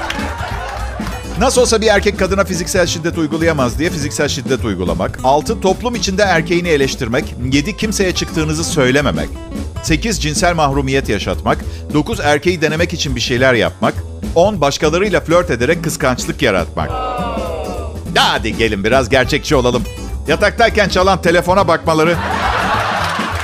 Nasıl 1.39 1.61
olsa 1.61 1.81
bir 1.81 1.87
erkek 1.87 2.19
kadına 2.19 2.43
fiziksel 2.43 2.87
şiddet 2.87 3.17
uygulayamaz 3.17 3.79
diye 3.79 3.89
fiziksel 3.89 4.27
şiddet 4.27 4.65
uygulamak. 4.65 5.19
6. 5.23 5.61
Toplum 5.61 5.95
içinde 5.95 6.21
erkeğini 6.21 6.67
eleştirmek. 6.67 7.35
7. 7.51 7.77
Kimseye 7.77 8.11
çıktığınızı 8.15 8.63
söylememek. 8.63 9.29
8. 9.83 10.21
Cinsel 10.21 10.55
mahrumiyet 10.55 11.09
yaşatmak. 11.09 11.57
9. 11.93 12.19
Erkeği 12.19 12.61
denemek 12.61 12.93
için 12.93 13.15
bir 13.15 13.21
şeyler 13.21 13.53
yapmak. 13.53 13.93
10. 14.35 14.61
Başkalarıyla 14.61 15.21
flört 15.21 15.51
ederek 15.51 15.83
kıskançlık 15.83 16.41
yaratmak. 16.41 16.89
Hadi 18.37 18.57
gelin 18.57 18.83
biraz 18.83 19.09
gerçekçi 19.09 19.55
olalım. 19.55 19.83
Yataktayken 20.27 20.89
çalan 20.89 21.21
telefona 21.21 21.67
bakmaları 21.67 22.17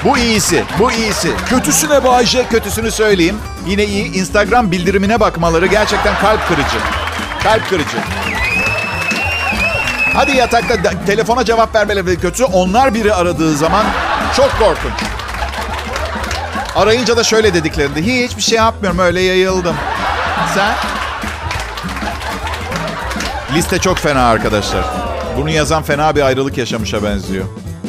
bu 0.06 0.18
iyisi, 0.18 0.64
bu 0.80 0.92
iyisi. 0.92 1.32
Kötüsüne 1.50 2.04
Bayce, 2.04 2.48
kötüsünü 2.48 2.92
söyleyeyim. 2.92 3.36
Yine 3.68 3.86
iyi. 3.86 4.14
Instagram 4.14 4.72
bildirimine 4.72 5.20
bakmaları 5.20 5.66
gerçekten 5.66 6.20
kalp 6.20 6.48
kırıcı. 6.48 6.78
Kalp 7.44 7.70
kırıcı. 7.70 7.98
Hadi 10.14 10.38
yatakta 10.38 10.84
da, 10.84 10.92
telefona 11.06 11.46
cevap 11.46 11.76
vermeleri 11.76 12.20
kötü. 12.20 12.44
Onlar 12.44 12.94
biri 12.94 13.14
aradığı 13.14 13.56
zaman 13.58 13.86
çok 14.36 14.52
korkunç. 14.60 14.94
Arayınca 16.76 17.18
da 17.18 17.24
şöyle 17.24 17.54
dediklerinde 17.54 18.02
hiçbir 18.02 18.42
şey 18.42 18.58
yapmıyorum 18.58 19.00
öyle 19.00 19.22
yayıldım. 19.22 19.76
Sen? 20.54 20.74
Liste 23.56 23.80
çok 23.80 23.98
fena 23.98 24.28
arkadaşlar. 24.28 24.86
Bunu 25.38 25.50
yazan 25.50 25.84
fena 25.84 26.16
bir 26.16 26.22
ayrılık 26.22 26.58
yaşamışa 26.58 27.04
benziyor. 27.04 27.46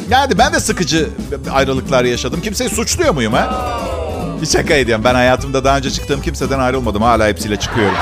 Yani 0.09 0.37
ben 0.37 0.53
de 0.53 0.59
sıkıcı 0.59 1.09
ayrılıklar 1.51 2.03
yaşadım. 2.03 2.41
Kimseyi 2.41 2.69
suçluyor 2.69 3.13
muyum 3.13 3.33
ha? 3.33 3.71
Bir 4.41 4.47
şaka 4.47 4.73
ediyorum. 4.73 5.03
Ben 5.03 5.15
hayatımda 5.15 5.63
daha 5.63 5.77
önce 5.77 5.91
çıktığım 5.91 6.21
kimseden 6.21 6.59
ayrılmadım. 6.59 7.01
Hala 7.01 7.27
hepsiyle 7.27 7.55
çıkıyorum. 7.59 7.97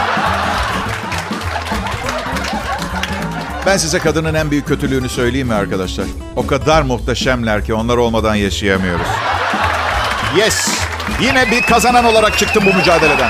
Ben 3.66 3.78
size 3.78 4.00
kadının 4.00 4.34
en 4.34 4.52
büyük 4.52 4.68
kötülüğünü 4.68 5.10
söyleyeyim 5.10 5.48
mi 5.48 5.54
arkadaşlar? 5.54 6.06
O 6.36 6.48
kadar 6.48 6.82
muhteşemler 6.82 7.66
ki 7.66 7.74
onlar 7.74 7.98
olmadan 7.98 8.36
yaşayamıyoruz. 8.36 9.08
Yes! 10.38 10.70
Yine 11.22 11.52
bir 11.52 11.62
kazanan 11.62 12.06
olarak 12.06 12.38
çıktım 12.38 12.64
bu 12.74 12.78
mücadeleden. 12.78 13.30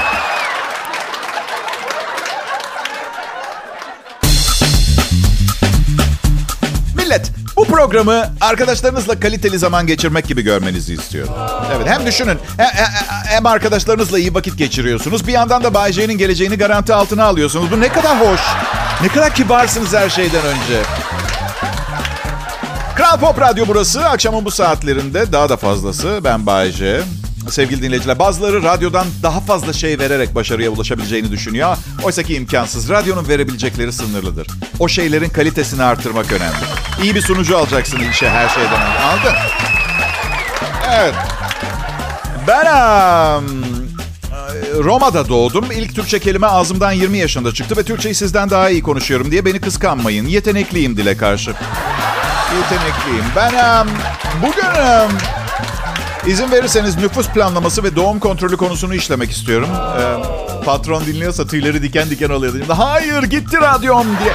Programı 7.73 8.33
arkadaşlarınızla 8.41 9.19
kaliteli 9.19 9.59
zaman 9.59 9.87
geçirmek 9.87 10.27
gibi 10.27 10.41
görmenizi 10.41 10.93
istiyorum. 10.93 11.33
Evet, 11.75 11.87
hem 11.87 12.05
düşünün, 12.05 12.37
hem 13.25 13.45
arkadaşlarınızla 13.45 14.19
iyi 14.19 14.33
vakit 14.33 14.57
geçiriyorsunuz. 14.57 15.27
Bir 15.27 15.31
yandan 15.31 15.63
da 15.63 15.73
Bay 15.73 15.93
J'nin 15.93 16.17
geleceğini 16.17 16.57
garanti 16.57 16.93
altına 16.93 17.23
alıyorsunuz. 17.25 17.71
Bu 17.71 17.81
ne 17.81 17.89
kadar 17.89 18.19
hoş. 18.19 18.41
Ne 19.01 19.07
kadar 19.07 19.35
kibarsınız 19.35 19.93
her 19.93 20.09
şeyden 20.09 20.45
önce. 20.45 20.81
Kral 22.95 23.19
Pop 23.19 23.41
Radyo 23.41 23.65
burası. 23.67 24.05
Akşamın 24.05 24.45
bu 24.45 24.51
saatlerinde 24.51 25.31
daha 25.31 25.49
da 25.49 25.57
fazlası. 25.57 26.19
Ben 26.23 26.45
Bay 26.45 26.71
J. 26.71 27.01
Sevgili 27.49 27.81
dinleyiciler, 27.81 28.19
bazıları 28.19 28.63
radyodan 28.63 29.07
daha 29.23 29.39
fazla 29.39 29.73
şey 29.73 29.99
vererek 29.99 30.35
başarıya 30.35 30.69
ulaşabileceğini 30.69 31.31
düşünüyor. 31.31 31.77
Oysa 32.03 32.23
ki 32.23 32.35
imkansız. 32.35 32.89
Radyonun 32.89 33.27
verebilecekleri 33.27 33.93
sınırlıdır. 33.93 34.47
O 34.79 34.87
şeylerin 34.87 35.29
kalitesini 35.29 35.83
artırmak 35.83 36.31
önemli. 36.31 36.55
İyi 37.03 37.15
bir 37.15 37.21
sunucu 37.21 37.57
alacaksın 37.57 37.99
işe 38.11 38.29
her 38.29 38.49
şeyden 38.49 38.81
önce. 38.81 38.99
Anladın? 38.99 39.33
Evet. 40.91 41.13
Ben 42.47 42.65
Roma'da 44.83 45.29
doğdum. 45.29 45.71
İlk 45.71 45.95
Türkçe 45.95 46.19
kelime 46.19 46.47
ağzımdan 46.47 46.91
20 46.91 47.17
yaşında 47.17 47.53
çıktı 47.53 47.77
ve 47.77 47.83
Türkçeyi 47.83 48.15
sizden 48.15 48.49
daha 48.49 48.69
iyi 48.69 48.83
konuşuyorum 48.83 49.31
diye 49.31 49.45
beni 49.45 49.61
kıskanmayın. 49.61 50.27
Yetenekliyim 50.27 50.97
dile 50.97 51.17
karşı. 51.17 51.53
Yetenekliyim. 52.57 53.25
Ben 53.35 53.87
bugün 54.41 54.63
izin 56.27 56.51
verirseniz 56.51 56.97
nüfus 56.97 57.27
planlaması 57.29 57.83
ve 57.83 57.95
doğum 57.95 58.19
kontrolü 58.19 58.57
konusunu 58.57 58.95
işlemek 58.95 59.31
istiyorum. 59.31 59.69
Ee, 59.99 60.63
patron 60.65 61.05
dinliyorsa 61.05 61.47
tüyleri 61.47 61.83
diken 61.83 62.09
diken 62.09 62.29
oluyor. 62.29 62.53
Hayır 62.67 63.23
gitti 63.23 63.57
radyom 63.57 64.07
diye. 64.23 64.33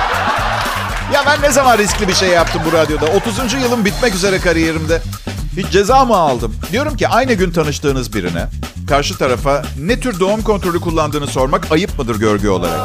Ya 1.14 1.22
ben 1.26 1.42
ne 1.42 1.52
zaman 1.52 1.78
riskli 1.78 2.08
bir 2.08 2.14
şey 2.14 2.28
yaptım 2.28 2.62
bu 2.66 2.72
radyoda? 2.72 3.06
30. 3.06 3.52
yılım 3.62 3.84
bitmek 3.84 4.14
üzere 4.14 4.38
kariyerimde. 4.38 5.02
Hiç 5.56 5.70
ceza 5.70 6.04
mı 6.04 6.16
aldım? 6.16 6.54
Diyorum 6.72 6.96
ki 6.96 7.08
aynı 7.08 7.32
gün 7.32 7.50
tanıştığınız 7.50 8.14
birine 8.14 8.46
karşı 8.88 9.18
tarafa 9.18 9.62
ne 9.78 10.00
tür 10.00 10.20
doğum 10.20 10.42
kontrolü 10.42 10.80
kullandığını 10.80 11.26
sormak 11.26 11.72
ayıp 11.72 11.98
mıdır 11.98 12.16
görgü 12.16 12.48
olarak? 12.48 12.80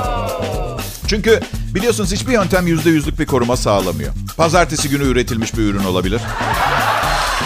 Çünkü 1.07 1.39
biliyorsunuz 1.75 2.11
hiçbir 2.11 2.31
yöntem 2.31 2.67
yüzde 2.67 2.89
yüzlük 2.89 3.19
bir 3.19 3.25
koruma 3.25 3.57
sağlamıyor. 3.57 4.13
Pazartesi 4.37 4.89
günü 4.89 5.03
üretilmiş 5.03 5.53
bir 5.53 5.63
ürün 5.63 5.83
olabilir. 5.83 6.21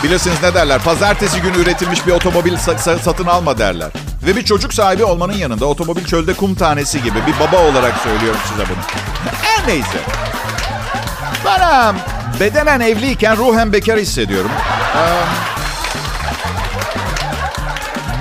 Bilirsiniz 0.03 0.43
ne 0.43 0.53
derler? 0.53 0.81
Pazartesi 0.81 1.41
günü 1.41 1.57
üretilmiş 1.57 2.07
bir 2.07 2.11
otomobil 2.11 2.53
sa- 2.53 2.99
satın 2.99 3.25
alma 3.25 3.57
derler. 3.57 3.91
Ve 4.25 4.35
bir 4.35 4.43
çocuk 4.45 4.73
sahibi 4.73 5.03
olmanın 5.03 5.33
yanında 5.33 5.65
otomobil 5.65 6.05
çölde 6.05 6.33
kum 6.33 6.55
tanesi 6.55 7.03
gibi 7.03 7.19
bir 7.27 7.39
baba 7.47 7.61
olarak 7.61 7.93
söylüyorum 7.97 8.39
size 8.49 8.63
bunu. 8.69 8.77
Her 9.41 9.67
neyse. 9.67 9.97
Ben 11.45 11.95
bedenen 12.39 12.79
evliyken 12.79 13.37
ruhen 13.37 13.73
bekar 13.73 13.99
hissediyorum. 13.99 14.51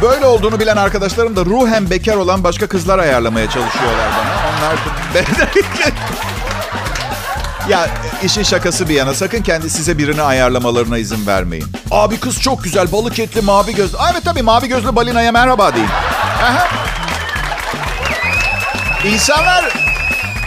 Böyle 0.03 0.27
olduğunu 0.27 0.61
bilen 0.61 0.77
arkadaşlarım 0.77 1.37
da 1.37 1.45
ruhen 1.45 1.91
bekar 1.91 2.17
olan 2.17 2.45
başka 2.45 2.67
kızlar 2.67 2.99
ayarlamaya 2.99 3.51
çalışıyorlar 3.51 4.09
bana. 4.19 4.31
Onlar 4.59 4.77
da... 4.77 5.51
ya 7.69 7.89
işin 8.25 8.43
şakası 8.43 8.89
bir 8.89 8.95
yana 8.95 9.15
sakın 9.15 9.43
kendi 9.43 9.71
size 9.71 9.99
birini 9.99 10.23
ayarlamalarına 10.23 10.99
izin 10.99 11.27
vermeyin. 11.27 11.67
Abi 11.91 12.21
kız 12.21 12.41
çok 12.41 12.65
güzel 12.65 12.93
balık 12.93 13.19
etli 13.19 13.41
mavi 13.41 13.75
gözlü. 13.75 13.97
Evet 14.13 14.25
tabii 14.25 14.43
mavi 14.43 14.69
gözlü 14.69 14.97
balinaya 14.97 15.33
merhaba 15.33 15.75
deyin. 15.75 15.89
Aha. 16.43 16.69
İnsanlar 19.05 19.65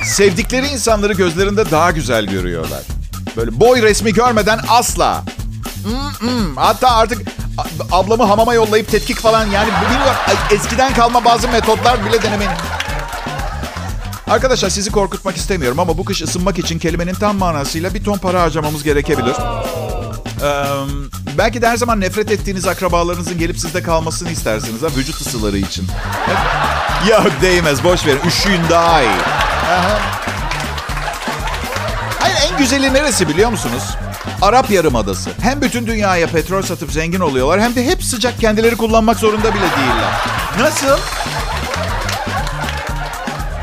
sevdikleri 0.04 0.68
insanları 0.68 1.14
gözlerinde 1.14 1.72
daha 1.72 1.92
güzel 1.92 2.26
görüyorlar. 2.26 2.82
Böyle 3.38 3.60
boy 3.60 3.82
resmi 3.82 4.14
görmeden 4.14 4.60
asla. 4.70 5.24
Mm-mm. 5.86 6.56
Hatta 6.56 6.92
artık 6.92 7.22
ablamı 7.92 8.24
hamama 8.24 8.54
yollayıp 8.54 8.92
tetkik 8.92 9.18
falan 9.18 9.46
yani 9.46 9.70
bilmiyorum 9.82 10.16
eskiden 10.52 10.94
kalma 10.94 11.26
bazı 11.26 11.48
metotlar 11.48 12.06
bile 12.06 12.22
denemeyin. 12.24 12.52
Arkadaşlar 14.30 14.70
sizi 14.70 14.92
korkutmak 14.92 15.38
istemiyorum 15.38 15.80
ama 15.80 15.98
bu 15.98 16.06
kış 16.06 16.22
ısınmak 16.22 16.60
için 16.60 16.80
kelimenin 16.80 17.14
tam 17.14 17.38
manasıyla 17.38 17.94
bir 17.94 18.04
ton 18.04 18.18
para 18.18 18.42
harcamamız 18.42 18.84
gerekebilir. 18.84 19.36
Ee, 20.44 20.66
belki 21.38 21.62
de 21.62 21.68
her 21.68 21.78
zaman 21.78 22.02
nefret 22.02 22.32
ettiğiniz 22.32 22.68
akrabalarınızın 22.68 23.38
gelip 23.38 23.60
sizde 23.60 23.84
kalmasını 23.84 24.32
istersiniz 24.32 24.82
ha 24.82 24.88
vücut 24.98 25.22
ısıları 25.22 25.58
için. 25.58 25.88
Yok 27.10 27.32
değmez 27.42 27.84
boş 27.84 28.06
verin 28.06 28.22
üşüyün 28.28 28.62
daha 28.70 29.02
iyi. 29.02 29.10
Hayır 32.20 32.52
en 32.52 32.58
güzeli 32.58 32.94
neresi 32.94 33.30
biliyor 33.30 33.50
musunuz? 33.50 33.84
Arap 34.42 34.72
Yarımadası. 34.72 35.30
Hem 35.42 35.62
bütün 35.62 35.88
dünyaya 35.88 36.28
petrol 36.28 36.62
satıp 36.62 36.92
zengin 36.92 37.20
oluyorlar 37.20 37.62
hem 37.62 37.76
de 37.76 37.86
hep 37.86 38.04
sıcak 38.04 38.40
kendileri 38.40 38.76
kullanmak 38.78 39.20
zorunda 39.20 39.54
bile 39.54 39.62
değiller. 39.62 40.14
Nasıl? 40.60 40.98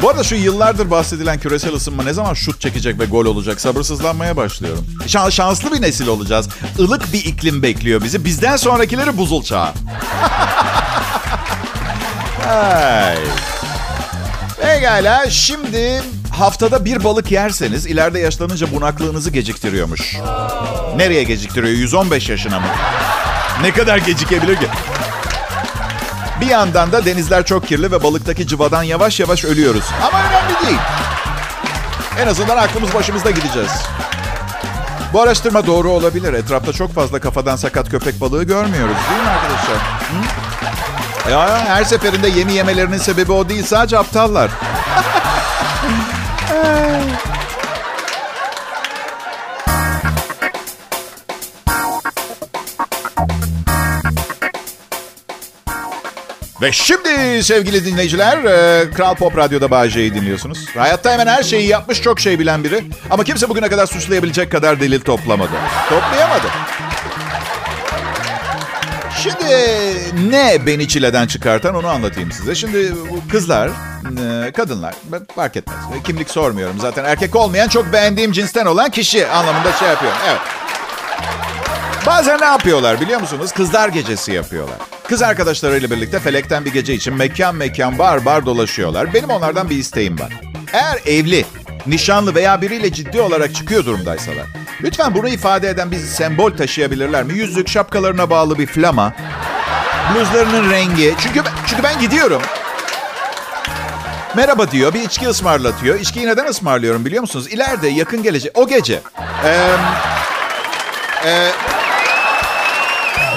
Bu 0.02 0.10
arada 0.10 0.24
şu 0.24 0.34
yıllardır 0.34 0.90
bahsedilen 0.90 1.38
küresel 1.38 1.72
ısınma 1.72 2.02
ne 2.02 2.12
zaman 2.12 2.34
şut 2.34 2.60
çekecek 2.60 3.00
ve 3.00 3.04
gol 3.04 3.26
olacak 3.26 3.60
sabırsızlanmaya 3.60 4.36
başlıyorum. 4.36 4.86
Şans, 5.06 5.34
şanslı 5.34 5.72
bir 5.72 5.82
nesil 5.82 6.06
olacağız. 6.06 6.48
Ilık 6.78 7.12
bir 7.12 7.24
iklim 7.24 7.62
bekliyor 7.62 8.02
bizi. 8.04 8.24
Bizden 8.24 8.56
sonrakileri 8.56 9.16
buzul 9.16 9.42
çağı. 9.42 9.68
Hey. 12.48 13.16
Pekala 14.60 15.30
şimdi 15.30 16.02
haftada 16.38 16.84
bir 16.84 17.04
balık 17.04 17.32
yerseniz 17.32 17.86
ileride 17.86 18.18
yaşlanınca 18.18 18.72
bunaklığınızı 18.72 19.30
geciktiriyormuş. 19.30 20.16
Nereye 20.96 21.22
geciktiriyor? 21.22 21.72
115 21.72 22.28
yaşına 22.28 22.60
mı? 22.60 22.66
Ne 23.62 23.72
kadar 23.72 23.98
gecikebilir 23.98 24.56
ki? 24.56 24.66
Bir 26.40 26.47
yandan 26.47 26.93
da 26.93 27.05
denizler 27.05 27.45
çok 27.45 27.66
kirli 27.69 27.93
ve 27.93 28.02
balıktaki 28.02 28.47
cıvadan 28.47 28.83
yavaş 28.83 29.21
yavaş 29.21 29.45
ölüyoruz. 29.45 29.85
Ama 30.09 30.19
önemli 30.21 30.66
değil. 30.66 30.78
En 32.20 32.27
azından 32.27 32.57
aklımız 32.57 32.94
başımızda 32.94 33.31
gideceğiz. 33.31 33.70
Bu 35.12 35.22
araştırma 35.22 35.66
doğru 35.66 35.90
olabilir. 35.90 36.33
Etrafta 36.33 36.72
çok 36.72 36.94
fazla 36.94 37.20
kafadan 37.20 37.57
sakat 37.57 37.90
köpek 37.90 38.20
balığı 38.20 38.44
görmüyoruz 38.44 38.96
değil 39.11 39.22
mi 39.22 39.29
arkadaşlar? 39.29 39.77
Hı? 39.77 40.46
Ya 41.31 41.66
her 41.66 41.85
seferinde 41.85 42.29
yemi 42.29 42.53
yemelerinin 42.53 42.99
sebebi 42.99 43.33
o 43.33 43.49
değil. 43.49 43.64
Sadece 43.64 43.99
aptallar. 43.99 44.51
Ve 56.62 56.73
şimdi 56.73 57.45
sevgili 57.45 57.85
dinleyiciler, 57.85 58.45
e, 58.45 58.90
Kral 58.90 59.14
Pop 59.14 59.37
Radyo'da 59.37 59.71
Bağcay'ı 59.71 60.14
dinliyorsunuz. 60.14 60.66
Hayatta 60.77 61.12
hemen 61.12 61.27
her 61.27 61.42
şeyi 61.42 61.69
yapmış, 61.69 62.03
çok 62.03 62.21
şey 62.21 62.38
bilen 62.38 62.64
biri. 62.64 62.85
Ama 63.11 63.25
kimse 63.25 63.49
bugüne 63.49 63.69
kadar 63.69 63.87
suçlayabilecek 63.87 64.53
kadar 64.53 64.81
delil 64.81 65.01
toplamadı. 65.01 65.51
Toplayamadı. 65.88 66.47
Şimdi 69.23 69.45
ne 70.31 70.66
beni 70.66 70.88
çileden 70.88 71.27
çıkartan 71.27 71.75
onu 71.75 71.88
anlatayım 71.88 72.33
size. 72.33 72.55
Şimdi 72.55 72.92
kızlar, 73.31 73.69
e, 74.49 74.53
kadınlar 74.53 74.95
fark 75.37 75.57
etmez. 75.57 75.77
Kimlik 76.05 76.31
sormuyorum 76.31 76.77
zaten. 76.81 77.05
Erkek 77.05 77.37
olmayan 77.37 77.69
çok 77.69 77.92
beğendiğim 77.92 78.33
cinsten 78.33 78.66
olan 78.66 78.90
kişi 78.90 79.27
anlamında 79.29 79.73
şey 79.73 79.88
yapıyorum. 79.88 80.19
Evet. 80.29 80.40
Bazen 82.07 82.40
ne 82.40 82.45
yapıyorlar 82.45 83.01
biliyor 83.01 83.21
musunuz? 83.21 83.53
Kızlar 83.53 83.88
gecesi 83.88 84.33
yapıyorlar. 84.33 84.77
Kız 85.09 85.23
arkadaşlarıyla 85.23 85.90
birlikte 85.90 86.21
felekten 86.21 86.64
bir 86.64 86.73
gece 86.73 86.95
için 86.95 87.14
mekan 87.14 87.55
mekan 87.55 87.99
bar 87.99 88.25
bar 88.25 88.47
dolaşıyorlar. 88.47 89.14
Benim 89.14 89.31
onlardan 89.31 89.71
bir 89.71 89.77
isteğim 89.77 90.19
var. 90.21 90.33
Eğer 90.73 90.99
evli, 91.07 91.45
nişanlı 91.87 92.35
veya 92.35 92.62
biriyle 92.62 92.92
ciddi 92.92 93.21
olarak 93.21 93.55
çıkıyor 93.55 93.85
durumdaysalar. 93.85 94.47
Lütfen 94.83 95.14
bunu 95.14 95.29
ifade 95.29 95.69
eden 95.69 95.90
bir 95.90 95.99
sembol 95.99 96.51
taşıyabilirler 96.51 97.25
mi? 97.25 97.35
Yüzük, 97.35 97.69
şapkalarına 97.69 98.31
bağlı 98.31 98.59
bir 98.59 98.66
flama, 98.66 99.12
bluzlarının 100.14 100.71
rengi. 100.71 101.14
Çünkü 101.21 101.45
ben, 101.45 101.53
çünkü 101.66 101.83
ben 101.83 102.01
gidiyorum. 102.01 102.42
Merhaba 104.37 104.71
diyor, 104.71 104.95
bir 104.95 105.03
içki 105.03 105.29
ısmarlatıyor. 105.29 106.01
İçkiyi 106.01 106.27
neden 106.27 106.47
ısmarlıyorum 106.47 107.05
biliyor 107.05 107.21
musunuz? 107.21 107.49
İleride 107.49 107.88
yakın 107.88 108.23
gelecek, 108.23 108.59
o 108.59 108.69
gece. 108.69 109.01
Ee, 109.45 109.69
e, 111.25 111.51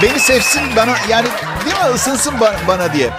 beni 0.02 0.20
sevsin 0.20 0.62
bana 0.76 0.96
yani 1.10 1.28
değil 1.66 1.78
mi 1.78 1.96
ısınsın 1.96 2.40
bana, 2.40 2.56
bana 2.68 2.94
diye. 2.94 3.10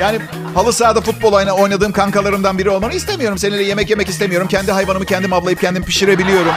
Yani 0.00 0.18
halı 0.54 0.72
sahada 0.72 1.00
futbol 1.00 1.32
oynadığım 1.32 1.92
kankalarımdan 1.92 2.58
biri 2.58 2.70
olmanı 2.70 2.94
istemiyorum. 2.94 3.38
Seninle 3.38 3.62
yemek 3.62 3.90
yemek 3.90 4.08
istemiyorum. 4.08 4.48
Kendi 4.48 4.72
hayvanımı 4.72 5.04
kendim 5.04 5.32
avlayıp 5.32 5.60
kendim 5.60 5.84
pişirebiliyorum. 5.84 6.52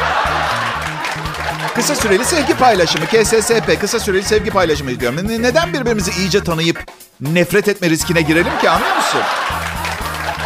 Kısa 1.75 1.95
süreli 1.95 2.25
sevgi 2.25 2.53
paylaşımı. 2.57 3.05
KSSP 3.05 3.81
kısa 3.81 3.99
süreli 3.99 4.23
sevgi 4.23 4.51
paylaşımı 4.51 4.99
diyorum. 4.99 5.27
Neden 5.43 5.73
birbirimizi 5.73 6.11
iyice 6.11 6.43
tanıyıp 6.43 6.83
nefret 7.21 7.67
etme 7.67 7.89
riskine 7.89 8.21
girelim 8.21 8.59
ki 8.61 8.69
anlıyor 8.69 8.95
musun? 8.95 9.21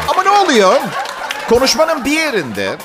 Ama 0.08 0.24
ne 0.24 0.30
oluyor? 0.30 0.80
Konuşmanın 1.50 2.06
bir 2.06 2.12
yerinde 2.12 2.76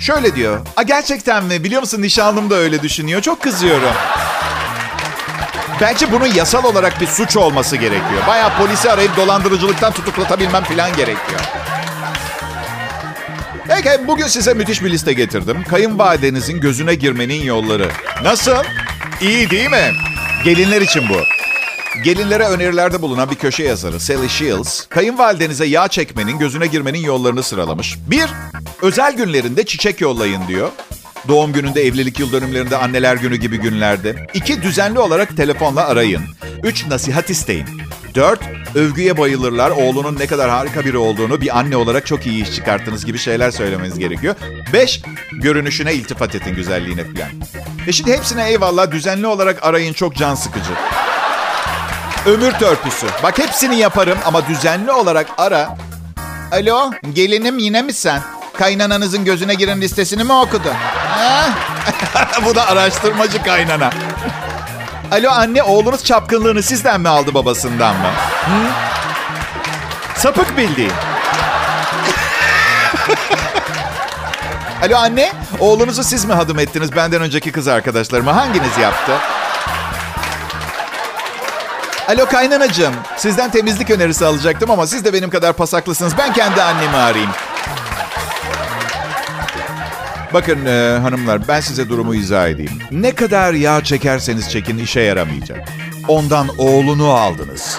şöyle 0.00 0.34
diyor. 0.36 0.60
A 0.76 0.82
gerçekten 0.82 1.44
mi? 1.44 1.64
Biliyor 1.64 1.80
musun 1.80 2.02
nişanlım 2.02 2.50
da 2.50 2.54
öyle 2.54 2.82
düşünüyor. 2.82 3.20
Çok 3.22 3.42
kızıyorum. 3.42 3.90
Bence 5.80 6.12
bunun 6.12 6.26
yasal 6.26 6.64
olarak 6.64 7.00
bir 7.00 7.06
suç 7.06 7.36
olması 7.36 7.76
gerekiyor. 7.76 8.26
Bayağı 8.28 8.58
polisi 8.58 8.90
arayıp 8.90 9.16
dolandırıcılıktan 9.16 9.92
tutuklatabilmem 9.92 10.64
falan 10.64 10.96
gerekiyor. 10.96 11.40
Peki 13.68 14.06
bugün 14.06 14.26
size 14.26 14.54
müthiş 14.54 14.82
bir 14.82 14.90
liste 14.90 15.12
getirdim. 15.12 15.64
Kayınvalidenizin 15.64 16.60
gözüne 16.60 16.94
girmenin 16.94 17.42
yolları. 17.42 17.90
Nasıl? 18.22 18.56
İyi 19.20 19.50
değil 19.50 19.70
mi? 19.70 19.92
Gelinler 20.44 20.80
için 20.80 21.02
bu. 21.08 21.16
Gelinlere 22.04 22.44
önerilerde 22.44 23.02
bulunan 23.02 23.30
bir 23.30 23.34
köşe 23.34 23.62
yazarı 23.62 24.00
Sally 24.00 24.28
Shields, 24.28 24.86
kayınvalidenize 24.86 25.64
yağ 25.66 25.88
çekmenin, 25.88 26.38
gözüne 26.38 26.66
girmenin 26.66 26.98
yollarını 26.98 27.42
sıralamış. 27.42 27.96
Bir, 28.06 28.24
özel 28.82 29.16
günlerinde 29.16 29.66
çiçek 29.66 30.00
yollayın 30.00 30.48
diyor. 30.48 30.70
Doğum 31.28 31.52
gününde, 31.52 31.82
evlilik 31.86 32.20
yıl 32.20 32.32
dönümlerinde, 32.32 32.76
anneler 32.76 33.16
günü 33.16 33.36
gibi 33.36 33.56
günlerde. 33.56 34.26
İki, 34.34 34.62
düzenli 34.62 34.98
olarak 34.98 35.36
telefonla 35.36 35.86
arayın. 35.86 36.22
Üç, 36.62 36.86
nasihat 36.86 37.30
isteyin. 37.30 37.66
Dört, 38.14 38.40
övgüye 38.74 39.18
bayılırlar. 39.18 39.70
Oğlunun 39.70 40.18
ne 40.18 40.26
kadar 40.26 40.50
harika 40.50 40.84
biri 40.84 40.98
olduğunu 40.98 41.40
bir 41.40 41.58
anne 41.58 41.76
olarak 41.76 42.06
çok 42.06 42.26
iyi 42.26 42.42
iş 42.42 42.54
çıkarttınız 42.54 43.04
gibi 43.04 43.18
şeyler 43.18 43.50
söylemeniz 43.50 43.98
gerekiyor. 43.98 44.34
Beş, 44.72 45.02
görünüşüne 45.32 45.94
iltifat 45.94 46.34
etin 46.34 46.54
güzelliğine 46.54 47.04
falan. 47.04 47.28
E 47.86 47.92
şimdi 47.92 48.12
hepsine 48.12 48.48
eyvallah 48.50 48.90
düzenli 48.90 49.26
olarak 49.26 49.64
arayın 49.64 49.92
çok 49.92 50.16
can 50.16 50.34
sıkıcı. 50.34 50.70
Ömür 52.26 52.52
törpüsü. 52.52 53.06
Bak 53.22 53.38
hepsini 53.38 53.78
yaparım 53.78 54.18
ama 54.24 54.48
düzenli 54.48 54.92
olarak 54.92 55.26
ara. 55.38 55.76
Alo, 56.52 56.90
gelinim 57.12 57.58
yine 57.58 57.82
mi 57.82 57.92
sen? 57.92 58.22
Kaynananızın 58.58 59.24
gözüne 59.24 59.54
giren 59.54 59.80
listesini 59.80 60.24
mi 60.24 60.32
okudun? 60.32 60.72
Bu 62.44 62.54
da 62.54 62.68
araştırmacı 62.68 63.42
kaynana. 63.42 63.90
Alo 65.12 65.30
anne 65.30 65.62
oğlunuz 65.62 66.04
çapkınlığını 66.04 66.62
sizden 66.62 67.00
mi 67.00 67.08
aldı 67.08 67.34
babasından 67.34 67.96
mı? 67.96 68.08
Hı? 68.46 68.50
Sapık 70.20 70.56
bildiğin. 70.56 70.92
Alo 74.82 74.96
anne, 74.96 75.32
oğlunuzu 75.60 76.04
siz 76.04 76.24
mi 76.24 76.32
hadım 76.32 76.58
ettiniz 76.58 76.96
benden 76.96 77.22
önceki 77.22 77.52
kız 77.52 77.68
arkadaşlarıma? 77.68 78.36
Hanginiz 78.36 78.78
yaptı? 78.78 79.12
Alo 82.08 82.26
kaynanacığım, 82.26 82.94
sizden 83.16 83.50
temizlik 83.50 83.90
önerisi 83.90 84.26
alacaktım 84.26 84.70
ama 84.70 84.86
siz 84.86 85.04
de 85.04 85.12
benim 85.12 85.30
kadar 85.30 85.52
pasaklısınız. 85.52 86.12
Ben 86.18 86.32
kendi 86.32 86.62
annemi 86.62 86.96
arayayım. 86.96 87.30
Bakın 90.34 90.66
e, 90.66 90.98
hanımlar 90.98 91.48
ben 91.48 91.60
size 91.60 91.88
durumu 91.88 92.14
izah 92.14 92.48
edeyim. 92.48 92.78
Ne 92.90 93.14
kadar 93.14 93.54
yağ 93.54 93.84
çekerseniz 93.84 94.50
çekin 94.50 94.78
işe 94.78 95.00
yaramayacak. 95.00 95.68
Ondan 96.08 96.48
oğlunu 96.58 97.10
aldınız. 97.10 97.78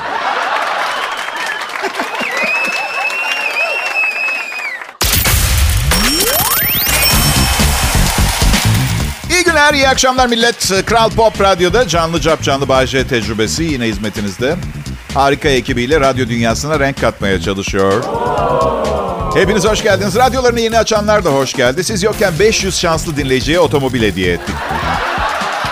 İyi 9.29 9.43
günler, 9.43 9.73
iyi 9.73 9.89
akşamlar 9.89 10.27
millet. 10.27 10.85
Kral 10.85 11.09
Pop 11.09 11.41
Radyo'da 11.41 11.87
canlı 11.87 12.21
cap 12.21 12.43
canlı 12.43 12.67
Bayece 12.67 13.07
tecrübesi 13.07 13.63
yine 13.63 13.85
hizmetinizde. 13.85 14.55
Harika 15.13 15.49
ekibiyle 15.49 15.99
radyo 15.99 16.27
dünyasına 16.27 16.79
renk 16.79 17.01
katmaya 17.01 17.41
çalışıyor. 17.41 18.03
Hepiniz 19.35 19.65
hoş 19.65 19.83
geldiniz. 19.83 20.15
Radyolarını 20.15 20.59
yeni 20.59 20.77
açanlar 20.77 21.25
da 21.25 21.29
hoş 21.29 21.53
geldi. 21.53 21.83
Siz 21.83 22.03
yokken 22.03 22.39
500 22.39 22.79
şanslı 22.79 23.17
dinleyiciye 23.17 23.59
otomobil 23.59 24.03
hediye 24.03 24.33
ettik. 24.33 24.55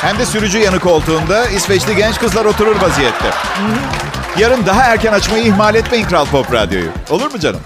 Hem 0.01 0.19
de 0.19 0.25
sürücü 0.25 0.57
yanı 0.57 0.79
koltuğunda 0.79 1.49
İsveçli 1.49 1.95
genç 1.95 2.19
kızlar 2.19 2.45
oturur 2.45 2.81
vaziyette. 2.81 3.31
Yarın 4.37 4.65
daha 4.65 4.83
erken 4.83 5.13
açmayı 5.13 5.43
ihmal 5.43 5.75
etmeyin 5.75 6.05
Kral 6.05 6.25
Pop 6.25 6.53
Radyo'yu. 6.53 6.89
Olur 7.09 7.31
mu 7.31 7.39
canım? 7.39 7.59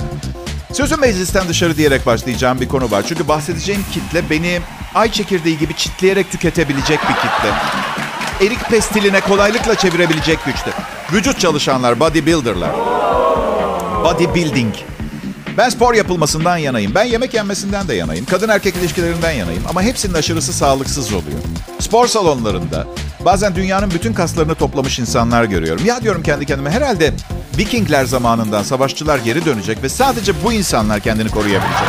Sözüm 0.74 1.00
meclisten 1.00 1.48
dışarı 1.48 1.78
diyerek 1.78 2.06
başlayacağım 2.06 2.62
bir 2.62 2.68
konu 2.68 2.92
var. 2.92 3.04
Çünkü 3.08 3.28
bahsedeceğim 3.28 3.86
kitle 3.94 4.30
beni 4.30 4.60
ay 4.96 5.12
çekirdeği 5.12 5.58
gibi 5.58 5.76
çitleyerek 5.76 6.32
tüketebilecek 6.32 7.00
bir 7.02 7.16
kitle. 7.16 7.52
Erik 8.48 8.70
pestiline 8.70 9.22
kolaylıkla 9.22 9.76
çevirebilecek 9.76 10.46
güçte. 10.46 10.72
Vücut 11.14 11.40
çalışanlar, 11.40 12.00
bodybuilderlar. 12.00 12.72
Bodybuilding. 14.04 14.76
Ben 15.58 15.70
spor 15.70 15.94
yapılmasından 15.94 16.58
yanayım. 16.58 16.96
Ben 16.96 17.04
yemek 17.04 17.34
yenmesinden 17.34 17.88
de 17.88 17.96
yanayım. 17.96 18.26
Kadın 18.26 18.50
erkek 18.50 18.76
ilişkilerinden 18.76 19.32
yanayım. 19.32 19.64
Ama 19.70 19.82
hepsinin 19.82 20.14
aşırısı 20.14 20.54
sağlıksız 20.54 21.14
oluyor. 21.14 21.40
Spor 21.80 22.08
salonlarında 22.08 22.88
bazen 23.26 23.56
dünyanın 23.56 23.92
bütün 23.92 24.14
kaslarını 24.14 24.56
toplamış 24.56 25.00
insanlar 25.00 25.44
görüyorum. 25.44 25.86
Ya 25.86 26.02
diyorum 26.02 26.24
kendi 26.24 26.46
kendime 26.46 26.72
herhalde 26.72 27.14
Vikingler 27.58 28.06
zamanından 28.06 28.64
savaşçılar 28.64 29.20
geri 29.20 29.46
dönecek 29.46 29.84
ve 29.84 29.90
sadece 29.90 30.44
bu 30.44 30.54
insanlar 30.54 31.00
kendini 31.00 31.30
koruyabilecek. 31.30 31.88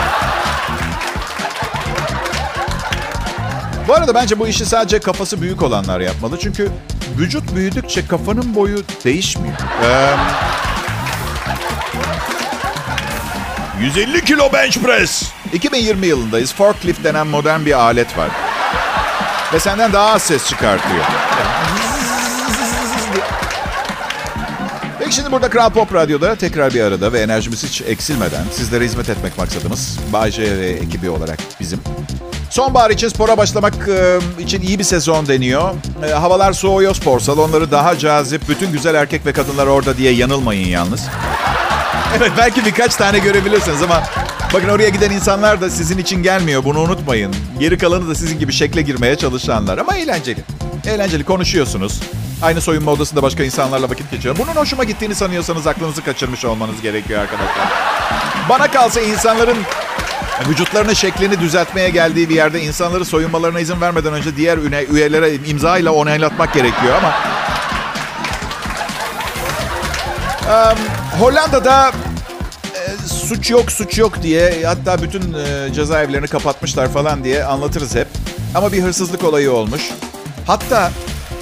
Bu 3.89 3.95
arada 3.95 4.15
bence 4.15 4.39
bu 4.39 4.49
işi 4.49 4.67
sadece 4.67 4.99
kafası 4.99 5.43
büyük 5.43 5.63
olanlar 5.63 6.01
yapmalı. 6.01 6.39
Çünkü 6.41 6.71
vücut 7.19 7.55
büyüdükçe 7.55 8.07
kafanın 8.07 8.55
boyu 8.55 8.83
değişmiyor. 9.05 9.55
Ee, 9.85 10.17
150 13.81 14.25
kilo 14.25 14.53
bench 14.53 14.79
press. 14.79 15.33
2020 15.53 16.07
yılındayız. 16.07 16.55
Forklift 16.55 17.05
denen 17.05 17.27
modern 17.27 17.67
bir 17.67 17.73
alet 17.73 18.19
var. 18.19 18.29
Ve 19.53 19.61
senden 19.61 19.93
daha 19.93 20.13
az 20.13 20.23
ses 20.23 20.49
çıkartıyor. 20.49 21.05
Peki 24.99 25.15
şimdi 25.15 25.33
burada 25.33 25.51
Kral 25.51 25.71
Pop 25.71 25.95
Radyo'da 25.95 26.35
tekrar 26.35 26.75
bir 26.75 26.81
arada 26.81 27.13
ve 27.13 27.21
enerjimiz 27.21 27.65
hiç 27.65 27.83
eksilmeden 27.83 28.45
sizlere 28.53 28.85
hizmet 28.85 29.09
etmek 29.09 29.39
maksadımız. 29.39 29.99
Bayce 30.13 30.59
ve 30.59 30.71
ekibi 30.71 31.11
olarak 31.11 31.39
bizim. 31.61 31.81
Sonbahar 32.51 32.91
için 32.91 33.09
spora 33.09 33.37
başlamak 33.37 33.89
e, 33.89 34.19
için 34.43 34.63
iyi 34.63 34.79
bir 34.79 34.85
sezon 34.85 35.29
deniyor. 35.29 35.75
E, 36.09 36.13
havalar 36.13 36.53
soğuyor, 36.53 36.95
spor 36.95 37.21
salonları 37.21 37.71
daha 37.71 37.99
cazip. 37.99 38.49
Bütün 38.49 38.73
güzel 38.73 38.95
erkek 38.95 39.27
ve 39.27 39.33
kadınlar 39.33 39.67
orada 39.67 39.97
diye 39.97 40.13
yanılmayın 40.13 40.69
yalnız. 40.69 41.01
Evet 42.17 42.33
belki 42.39 42.65
birkaç 42.65 42.97
tane 42.97 43.19
görebilirsiniz 43.19 43.83
ama 43.83 44.03
bakın 44.55 44.69
oraya 44.69 44.89
giden 44.89 45.11
insanlar 45.11 45.61
da 45.61 45.71
sizin 45.71 45.99
için 45.99 46.23
gelmiyor. 46.23 46.65
Bunu 46.65 46.81
unutmayın. 46.81 47.35
Geri 47.61 47.79
kalanı 47.79 48.09
da 48.09 48.15
sizin 48.15 48.39
gibi 48.39 48.53
şekle 48.53 48.83
girmeye 48.83 49.17
çalışanlar. 49.17 49.79
Ama 49.79 49.97
eğlenceli. 49.97 50.41
Eğlenceli 50.87 51.25
konuşuyorsunuz. 51.25 52.01
Aynı 52.43 52.61
soyunma 52.61 52.91
odasında 52.91 53.23
başka 53.23 53.45
insanlarla 53.45 53.91
vakit 53.91 54.11
geçiyor. 54.11 54.37
Bunun 54.39 54.53
hoşuma 54.53 54.85
gittiğini 54.85 55.15
sanıyorsanız 55.15 55.67
aklınızı 55.67 56.05
kaçırmış 56.05 56.45
olmanız 56.45 56.83
gerekiyor 56.83 57.21
arkadaşlar. 57.21 57.69
Bana 58.49 58.71
kalsa 58.71 59.01
insanların 59.01 59.59
vücutlarının 60.49 60.95
şeklini 60.95 61.41
düzeltmeye 61.41 61.91
geldiği 61.91 62.29
bir 62.29 62.35
yerde 62.35 62.63
insanları 62.63 63.05
soyunmalarına 63.05 63.61
izin 63.61 63.81
vermeden 63.81 64.13
önce 64.13 64.37
diğer 64.37 64.59
üyelere 64.93 65.35
imza 65.35 65.79
ile 65.79 65.91
onaylatmak 65.91 66.55
gerekiyor 66.55 66.95
ama 66.99 67.15
Um, 70.49 70.79
Hollanda'da 71.21 71.93
e, 72.75 73.09
suç 73.09 73.51
yok 73.51 73.73
suç 73.73 73.99
yok 73.99 74.23
diye 74.23 74.67
hatta 74.67 75.03
bütün 75.03 75.35
e, 75.35 75.73
cezaevlerini 75.75 76.27
kapatmışlar 76.27 76.89
falan 76.89 77.25
diye 77.25 77.45
anlatırız 77.45 77.95
hep. 77.95 78.07
Ama 78.55 78.73
bir 78.73 78.83
hırsızlık 78.83 79.25
olayı 79.25 79.53
olmuş. 79.53 79.91
Hatta 80.47 80.91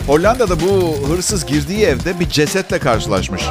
Hollanda'da 0.07 0.61
bu 0.61 0.97
hırsız 1.09 1.47
girdiği 1.47 1.85
evde 1.85 2.21
bir 2.21 2.29
cesetle 2.29 2.79
karşılaşmış. 2.79 3.43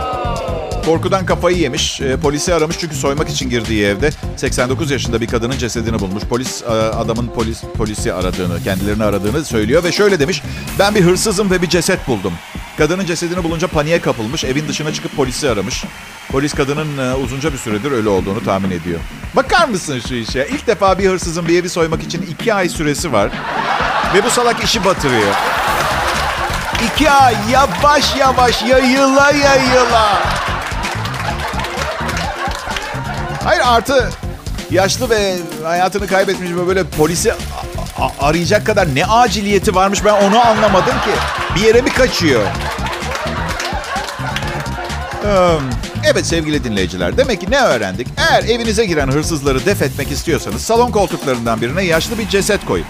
Korkudan 0.86 1.26
kafayı 1.26 1.58
yemiş. 1.58 2.02
E, 2.02 2.18
polisi 2.18 2.54
aramış 2.54 2.78
çünkü 2.80 2.96
soymak 2.96 3.30
için 3.30 3.50
girdiği 3.50 3.86
evde 3.86 4.12
89 4.38 4.92
yaşında 4.92 5.22
bir 5.22 5.28
kadının 5.28 5.58
cesedini 5.58 6.00
bulmuş. 6.00 6.24
Polis 6.24 6.64
e, 6.64 6.66
adamın 6.68 7.28
polis 7.28 7.62
polisi 7.78 8.14
aradığını, 8.14 8.64
kendilerini 8.64 9.04
aradığını 9.04 9.46
söylüyor 9.46 9.84
ve 9.84 9.92
şöyle 9.92 10.20
demiş. 10.20 10.42
Ben 10.80 10.96
bir 10.96 11.02
hırsızım 11.02 11.52
ve 11.52 11.62
bir 11.62 11.70
ceset 11.70 12.08
buldum. 12.08 12.34
Kadının 12.78 13.06
cesedini 13.06 13.44
bulunca 13.44 13.68
paniğe 13.68 14.02
kapılmış. 14.02 14.44
Evin 14.44 14.68
dışına 14.68 14.94
çıkıp 14.94 15.16
polisi 15.16 15.50
aramış. 15.50 15.84
Polis 16.32 16.54
kadının 16.54 16.98
e, 16.98 17.16
uzunca 17.16 17.54
bir 17.54 17.58
süredir 17.58 17.92
ölü 17.92 18.10
olduğunu 18.10 18.44
tahmin 18.44 18.72
ediyor. 18.72 19.00
Bakar 19.36 19.68
mısın 19.70 20.02
şu 20.08 20.14
işe? 20.16 20.48
İlk 20.52 20.68
defa 20.68 21.00
bir 21.00 21.10
hırsızın 21.10 21.48
bir 21.48 21.60
evi 21.60 21.70
soymak 21.70 22.04
için 22.04 22.22
iki 22.22 22.54
ay 22.54 22.70
süresi 22.70 23.14
var. 23.14 23.32
Ve 24.14 24.24
bu 24.24 24.30
salak 24.30 24.64
işi 24.64 24.86
batırıyor. 24.86 25.34
İki 26.86 27.10
ay 27.10 27.36
yavaş 27.52 28.16
yavaş 28.16 28.64
yayıla 28.64 29.32
yayıla. 29.32 30.36
Hayır 33.46 33.62
artı 33.66 34.10
yaşlı 34.72 35.10
ve 35.10 35.36
hayatını 35.64 36.08
kaybetmiş 36.08 36.52
böyle 36.68 36.84
polisi 36.84 37.34
arayacak 38.20 38.66
kadar 38.66 38.96
ne 38.96 39.06
aciliyeti 39.06 39.76
varmış 39.76 40.06
ben 40.06 40.14
onu 40.24 40.48
anlamadım 40.48 40.94
ki. 40.94 41.12
Bir 41.56 41.62
yere 41.62 41.82
mi 41.82 41.90
kaçıyor? 41.90 42.42
Evet 46.06 46.26
sevgili 46.26 46.64
dinleyiciler 46.64 47.18
demek 47.18 47.42
ki 47.42 47.52
ne 47.52 47.62
öğrendik? 47.62 48.08
Eğer 48.18 48.44
evinize 48.44 48.86
giren 48.86 49.08
hırsızları 49.08 49.66
def 49.66 49.82
etmek 49.82 50.12
istiyorsanız 50.12 50.62
salon 50.62 50.92
koltuklarından 50.92 51.62
birine 51.62 51.84
yaşlı 51.84 52.18
bir 52.18 52.30
ceset 52.30 52.66
koyun. 52.66 52.86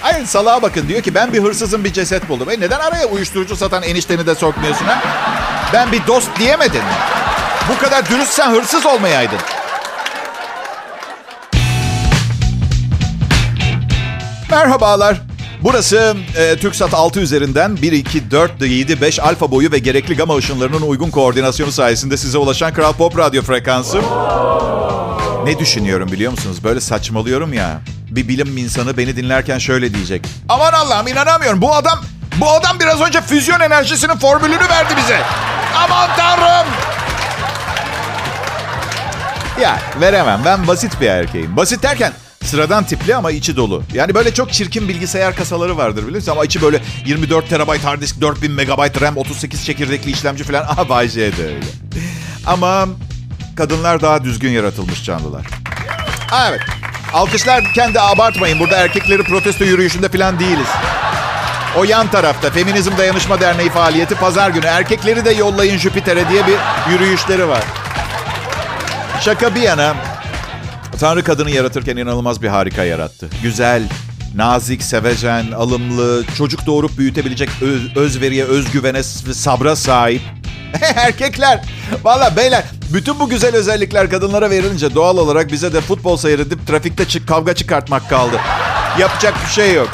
Hayır 0.00 0.26
salağa 0.26 0.62
bakın 0.62 0.88
diyor 0.88 1.02
ki 1.02 1.14
ben 1.14 1.32
bir 1.32 1.42
hırsızın 1.42 1.84
bir 1.84 1.92
ceset 1.92 2.28
buldum. 2.28 2.50
E 2.50 2.60
neden 2.60 2.78
araya 2.80 3.06
uyuşturucu 3.06 3.56
satan 3.56 3.82
enişteni 3.82 4.26
de 4.26 4.34
sokmuyorsun 4.34 4.84
ha? 4.84 5.02
Ben 5.72 5.92
bir 5.92 6.06
dost 6.06 6.38
diyemedin? 6.38 6.82
Bu 7.68 7.78
kadar 7.78 8.08
dürüstsen 8.08 8.50
hırsız 8.50 8.86
olmayaydın. 8.86 9.38
Merhabalar. 14.50 15.20
Burası 15.62 16.16
e, 16.36 16.56
TürkSat 16.56 16.94
6 16.94 17.20
üzerinden 17.20 17.76
1, 17.82 17.92
2, 17.92 18.30
4, 18.30 18.62
7, 18.62 19.00
5 19.00 19.20
alfa 19.20 19.50
boyu 19.50 19.72
ve 19.72 19.78
gerekli 19.78 20.16
gama 20.16 20.36
ışınlarının 20.36 20.82
uygun 20.82 21.10
koordinasyonu 21.10 21.72
sayesinde 21.72 22.16
size 22.16 22.38
ulaşan 22.38 22.74
Kral 22.74 22.92
Pop 22.92 23.18
Radyo 23.18 23.42
frekansı. 23.42 24.00
Ne 25.44 25.58
düşünüyorum 25.58 26.12
biliyor 26.12 26.30
musunuz? 26.30 26.64
Böyle 26.64 26.80
saçmalıyorum 26.80 27.52
ya. 27.52 27.80
Bir 28.10 28.28
bilim 28.28 28.56
insanı 28.56 28.96
beni 28.96 29.16
dinlerken 29.16 29.58
şöyle 29.58 29.94
diyecek. 29.94 30.26
Aman 30.48 30.72
Allah'ım 30.72 31.06
inanamıyorum. 31.06 31.62
Bu 31.62 31.74
adam 31.74 31.98
bu 32.36 32.50
adam 32.50 32.80
biraz 32.80 33.00
önce 33.00 33.20
füzyon 33.20 33.60
enerjisinin 33.60 34.16
formülünü 34.16 34.68
verdi 34.68 34.94
bize. 34.96 35.20
Aman 35.76 36.10
Tanrım. 36.16 36.72
Ya 39.62 39.78
veremem. 40.00 40.42
Ben 40.44 40.66
basit 40.66 41.00
bir 41.00 41.06
erkeğim. 41.06 41.56
Basit 41.56 41.82
derken 41.82 42.12
sıradan 42.44 42.84
tipli 42.84 43.16
ama 43.16 43.30
içi 43.30 43.56
dolu. 43.56 43.82
Yani 43.94 44.14
böyle 44.14 44.34
çok 44.34 44.52
çirkin 44.52 44.88
bilgisayar 44.88 45.36
kasaları 45.36 45.76
vardır 45.76 46.06
biliyorsun 46.06 46.32
ama 46.32 46.44
içi 46.44 46.62
böyle 46.62 46.80
24 47.06 47.48
terabayt 47.48 47.84
hard 47.84 48.00
disk, 48.00 48.20
4000 48.20 48.52
megabayt 48.52 49.02
RAM, 49.02 49.16
38 49.16 49.64
çekirdekli 49.64 50.10
işlemci 50.10 50.44
falan. 50.44 51.06
J 51.06 51.36
de 51.36 51.44
öyle. 51.46 51.60
Ama 52.46 52.88
kadınlar 53.56 54.00
daha 54.00 54.24
düzgün 54.24 54.50
yaratılmış 54.50 55.04
canlılar. 55.04 55.46
Evet. 56.48 56.60
Alkışlarken 57.12 57.94
de 57.94 58.00
abartmayın. 58.00 58.60
Burada 58.60 58.76
erkekleri 58.76 59.22
protesto 59.22 59.64
yürüyüşünde 59.64 60.08
falan 60.08 60.38
değiliz. 60.38 60.68
O 61.78 61.84
yan 61.84 62.10
tarafta 62.10 62.50
Feminizm 62.50 62.96
Dayanışma 62.98 63.40
Derneği 63.40 63.70
faaliyeti 63.70 64.14
pazar 64.14 64.50
günü. 64.50 64.66
Erkekleri 64.66 65.24
de 65.24 65.30
yollayın 65.30 65.78
Jüpiter'e 65.78 66.28
diye 66.28 66.42
bir 66.46 66.92
yürüyüşleri 66.92 67.48
var. 67.48 67.64
Şaka 69.20 69.54
bir 69.54 69.62
yana 69.62 69.94
Tanrı 71.00 71.24
kadını 71.24 71.50
yaratırken 71.50 71.96
inanılmaz 71.96 72.42
bir 72.42 72.48
harika 72.48 72.84
yarattı. 72.84 73.28
Güzel, 73.42 73.82
nazik, 74.34 74.82
sevecen, 74.82 75.52
alımlı, 75.52 76.24
çocuk 76.38 76.66
doğurup 76.66 76.98
büyütebilecek 76.98 77.48
öz, 77.60 77.96
özveriye, 77.96 78.44
özgüvene 78.44 78.98
ve 78.98 79.34
sabra 79.34 79.76
sahip. 79.76 80.22
Erkekler, 80.96 81.60
valla 82.04 82.36
beyler 82.36 82.64
bütün 82.92 83.20
bu 83.20 83.28
güzel 83.28 83.56
özellikler 83.56 84.10
kadınlara 84.10 84.50
verilince 84.50 84.94
doğal 84.94 85.16
olarak 85.18 85.52
bize 85.52 85.72
de 85.72 85.80
futbol 85.80 86.16
seyredip 86.16 86.66
trafikte 86.66 87.04
çık, 87.08 87.28
kavga 87.28 87.54
çıkartmak 87.54 88.08
kaldı. 88.10 88.40
Yapacak 88.98 89.34
bir 89.46 89.52
şey 89.52 89.74
yok. 89.74 89.88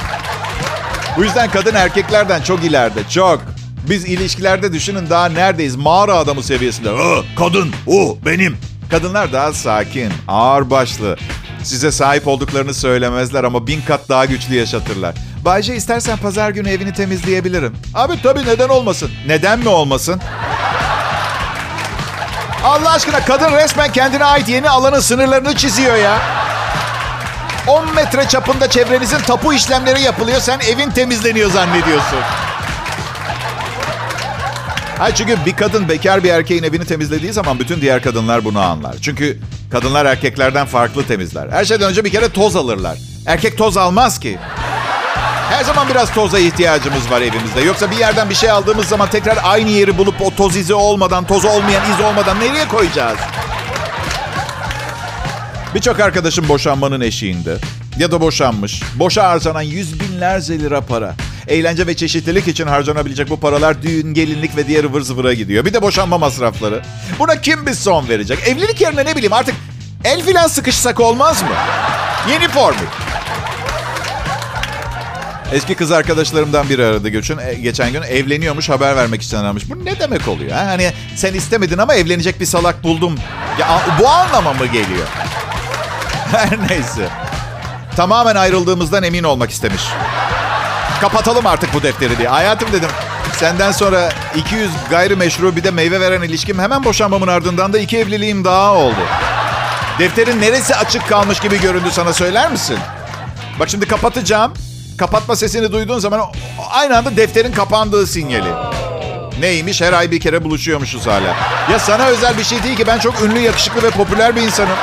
Bu 1.16 1.24
yüzden 1.24 1.50
kadın 1.50 1.74
erkeklerden 1.74 2.42
çok 2.42 2.64
ileride, 2.64 3.00
çok. 3.08 3.42
Biz 3.90 4.04
ilişkilerde 4.04 4.72
düşünün 4.72 5.10
daha 5.10 5.28
neredeyiz? 5.28 5.76
Mağara 5.76 6.14
adamı 6.14 6.42
seviyesinde. 6.42 6.90
kadın, 7.38 7.70
o 7.86 8.18
benim. 8.26 8.56
Kadınlar 8.90 9.32
daha 9.32 9.52
sakin, 9.52 10.12
ağır 10.28 10.70
başlı. 10.70 11.16
Size 11.62 11.92
sahip 11.92 12.28
olduklarını 12.28 12.74
söylemezler 12.74 13.44
ama 13.44 13.66
bin 13.66 13.80
kat 13.82 14.08
daha 14.08 14.24
güçlü 14.24 14.54
yaşatırlar. 14.54 15.14
Bayce 15.44 15.76
istersen 15.76 16.16
pazar 16.16 16.50
günü 16.50 16.70
evini 16.70 16.92
temizleyebilirim. 16.92 17.72
Abi 17.94 18.22
tabii 18.22 18.46
neden 18.46 18.68
olmasın? 18.68 19.10
Neden 19.26 19.58
mi 19.58 19.68
olmasın? 19.68 20.20
Allah 22.64 22.92
aşkına 22.92 23.24
kadın 23.24 23.52
resmen 23.56 23.92
kendine 23.92 24.24
ait 24.24 24.48
yeni 24.48 24.70
alanın 24.70 25.00
sınırlarını 25.00 25.54
çiziyor 25.56 25.96
ya. 25.96 26.18
10 27.66 27.94
metre 27.94 28.28
çapında 28.28 28.70
çevrenizin 28.70 29.18
tapu 29.18 29.52
işlemleri 29.52 30.02
yapılıyor. 30.02 30.40
Sen 30.40 30.60
evin 30.60 30.90
temizleniyor 30.90 31.50
zannediyorsun. 31.50 32.18
Ha 34.98 35.14
çünkü 35.14 35.36
bir 35.46 35.56
kadın 35.56 35.88
bekar 35.88 36.24
bir 36.24 36.30
erkeğin 36.30 36.62
evini 36.62 36.84
temizlediği 36.84 37.32
zaman 37.32 37.58
bütün 37.58 37.80
diğer 37.80 38.02
kadınlar 38.02 38.44
bunu 38.44 38.60
anlar. 38.60 38.96
Çünkü 39.02 39.38
kadınlar 39.72 40.06
erkeklerden 40.06 40.66
farklı 40.66 41.06
temizler. 41.06 41.48
Her 41.50 41.64
şeyden 41.64 41.90
önce 41.90 42.04
bir 42.04 42.10
kere 42.10 42.28
toz 42.28 42.56
alırlar. 42.56 42.98
Erkek 43.26 43.58
toz 43.58 43.76
almaz 43.76 44.20
ki. 44.20 44.38
Her 45.50 45.64
zaman 45.64 45.88
biraz 45.88 46.14
toza 46.14 46.38
ihtiyacımız 46.38 47.10
var 47.10 47.20
evimizde. 47.20 47.60
Yoksa 47.60 47.90
bir 47.90 47.96
yerden 47.96 48.30
bir 48.30 48.34
şey 48.34 48.50
aldığımız 48.50 48.86
zaman 48.88 49.10
tekrar 49.10 49.38
aynı 49.42 49.70
yeri 49.70 49.98
bulup 49.98 50.20
o 50.20 50.34
toz 50.34 50.56
izi 50.56 50.74
olmadan, 50.74 51.26
toz 51.26 51.44
olmayan 51.44 51.82
iz 51.94 52.04
olmadan 52.04 52.40
nereye 52.40 52.68
koyacağız? 52.68 53.18
Birçok 55.74 56.00
arkadaşım 56.00 56.48
boşanmanın 56.48 57.00
eşiğinde. 57.00 57.56
Ya 57.98 58.12
da 58.12 58.20
boşanmış. 58.20 58.82
Boşa 58.94 59.28
harcanan 59.28 59.62
yüz 59.62 60.00
binlerce 60.00 60.58
lira 60.58 60.80
para. 60.80 61.14
Eğlence 61.48 61.86
ve 61.86 61.96
çeşitlilik 61.96 62.48
için 62.48 62.66
harcanabilecek 62.66 63.30
bu 63.30 63.40
paralar 63.40 63.82
düğün, 63.82 64.14
gelinlik 64.14 64.56
ve 64.56 64.68
diğer 64.68 64.84
ıvır 64.84 65.00
zıvıra 65.00 65.34
gidiyor. 65.34 65.64
Bir 65.64 65.72
de 65.72 65.82
boşanma 65.82 66.18
masrafları. 66.18 66.82
Buna 67.18 67.40
kim 67.40 67.66
bir 67.66 67.74
son 67.74 68.08
verecek? 68.08 68.38
Evlilik 68.48 68.80
yerine 68.80 69.04
ne 69.04 69.16
bileyim 69.16 69.32
artık 69.32 69.54
el 70.04 70.22
filan 70.22 70.46
sıkışsak 70.46 71.00
olmaz 71.00 71.42
mı? 71.42 71.48
Yeni 72.30 72.48
formül. 72.48 72.86
Eski 75.52 75.74
kız 75.74 75.92
arkadaşlarımdan 75.92 76.68
biri 76.68 76.84
aradı 76.84 77.08
geçen, 77.08 77.62
geçen 77.62 77.92
gün. 77.92 78.02
Evleniyormuş 78.02 78.68
haber 78.68 78.96
vermek 78.96 79.22
için 79.22 79.36
aramış. 79.36 79.70
Bu 79.70 79.84
ne 79.84 80.00
demek 80.00 80.28
oluyor? 80.28 80.50
Ha? 80.50 80.66
Hani 80.66 80.92
sen 81.16 81.34
istemedin 81.34 81.78
ama 81.78 81.94
evlenecek 81.94 82.40
bir 82.40 82.46
salak 82.46 82.84
buldum. 82.84 83.14
Ya, 83.58 83.80
bu 84.00 84.08
anlama 84.08 84.52
mı 84.52 84.66
geliyor? 84.66 85.06
Her 86.32 86.58
neyse. 86.68 87.08
Tamamen 87.96 88.34
ayrıldığımızdan 88.34 89.02
emin 89.02 89.24
olmak 89.24 89.50
istemiş. 89.50 89.82
Kapatalım 91.00 91.46
artık 91.46 91.74
bu 91.74 91.82
defteri 91.82 92.18
diye. 92.18 92.28
Hayatım 92.28 92.72
dedim. 92.72 92.88
Senden 93.32 93.72
sonra 93.72 94.12
200 94.36 94.70
gayrimeşru 94.90 95.56
bir 95.56 95.64
de 95.64 95.70
meyve 95.70 96.00
veren 96.00 96.22
ilişkim 96.22 96.58
hemen 96.58 96.84
boşanmamın 96.84 97.28
ardından 97.28 97.72
da 97.72 97.78
iki 97.78 97.98
evliliğim 97.98 98.44
daha 98.44 98.74
oldu. 98.74 99.00
Defterin 99.98 100.40
neresi 100.40 100.76
açık 100.76 101.08
kalmış 101.08 101.40
gibi 101.40 101.60
göründü 101.60 101.88
sana 101.92 102.12
söyler 102.12 102.50
misin? 102.52 102.78
Bak 103.60 103.68
şimdi 103.68 103.88
kapatacağım. 103.88 104.52
Kapatma 105.00 105.36
sesini 105.36 105.72
duyduğun 105.72 105.98
zaman 105.98 106.20
aynı 106.70 106.98
anda 106.98 107.16
defterin 107.16 107.52
kapandığı 107.52 108.06
sinyali. 108.06 108.52
Neymiş? 109.40 109.80
Her 109.80 109.92
ay 109.92 110.10
bir 110.10 110.20
kere 110.20 110.44
buluşuyormuşuz 110.44 111.06
hala. 111.06 111.36
Ya 111.72 111.78
sana 111.78 112.06
özel 112.06 112.38
bir 112.38 112.44
şey 112.44 112.62
değil 112.62 112.76
ki 112.76 112.86
ben 112.86 112.98
çok 112.98 113.22
ünlü, 113.22 113.38
yakışıklı 113.38 113.82
ve 113.82 113.90
popüler 113.90 114.36
bir 114.36 114.42
insanım. 114.42 114.76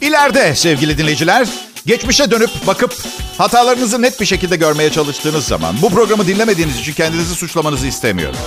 İleride 0.00 0.54
sevgili 0.54 0.98
dinleyiciler, 0.98 1.48
geçmişe 1.86 2.30
dönüp 2.30 2.50
bakıp 2.66 2.94
hatalarınızı 3.38 4.02
net 4.02 4.20
bir 4.20 4.26
şekilde 4.26 4.56
görmeye 4.56 4.90
çalıştığınız 4.90 5.44
zaman 5.44 5.76
bu 5.82 5.90
programı 5.90 6.26
dinlemediğiniz 6.26 6.80
için 6.80 6.92
kendinizi 6.92 7.34
suçlamanızı 7.34 7.86
istemiyorum. 7.86 8.38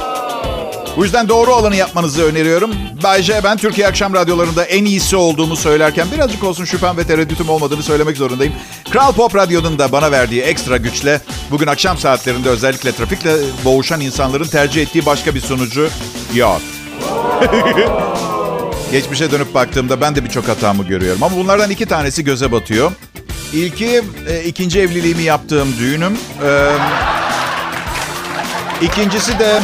Bu 1.00 1.04
yüzden 1.04 1.30
doğru 1.30 1.54
olanı 1.54 1.76
yapmanızı 1.76 2.24
öneriyorum. 2.24 2.72
Bayce 3.04 3.42
ben 3.44 3.58
Türkiye 3.58 3.88
akşam 3.88 4.14
radyolarında 4.14 4.64
en 4.64 4.86
iyisi 4.86 5.16
olduğumu 5.16 5.56
söylerken 5.56 6.08
birazcık 6.12 6.44
olsun 6.44 6.66
şüphem 6.66 6.98
ve 6.98 7.04
tereddütüm 7.04 7.50
olmadığını 7.50 7.84
söylemek 7.84 8.18
zorundayım. 8.18 8.54
Kral 8.90 9.12
Pop 9.12 9.36
Radyo'nun 9.36 9.80
da 9.80 9.92
bana 9.92 10.12
verdiği 10.12 10.42
ekstra 10.42 10.78
güçle 10.78 11.22
bugün 11.52 11.68
akşam 11.68 11.98
saatlerinde 11.98 12.50
özellikle 12.50 12.92
trafikle 12.92 13.36
boğuşan 13.66 14.02
insanların 14.02 14.48
tercih 14.48 14.82
ettiği 14.82 15.06
başka 15.06 15.36
bir 15.36 15.42
sunucu 15.42 15.90
yok. 16.34 16.62
Geçmişe 18.92 19.32
dönüp 19.32 19.54
baktığımda 19.54 20.02
ben 20.02 20.16
de 20.16 20.26
birçok 20.26 20.48
hatamı 20.48 20.84
görüyorum. 20.84 21.24
Ama 21.24 21.38
bunlardan 21.38 21.70
iki 21.70 21.86
tanesi 21.86 22.24
göze 22.24 22.52
batıyor. 22.52 22.92
İlki 23.54 24.02
e, 24.28 24.44
ikinci 24.44 24.80
evliliğimi 24.80 25.24
yaptığım 25.24 25.78
düğünüm. 25.80 26.14
E, 26.46 26.72
ikincisi 28.82 29.40
de 29.40 29.60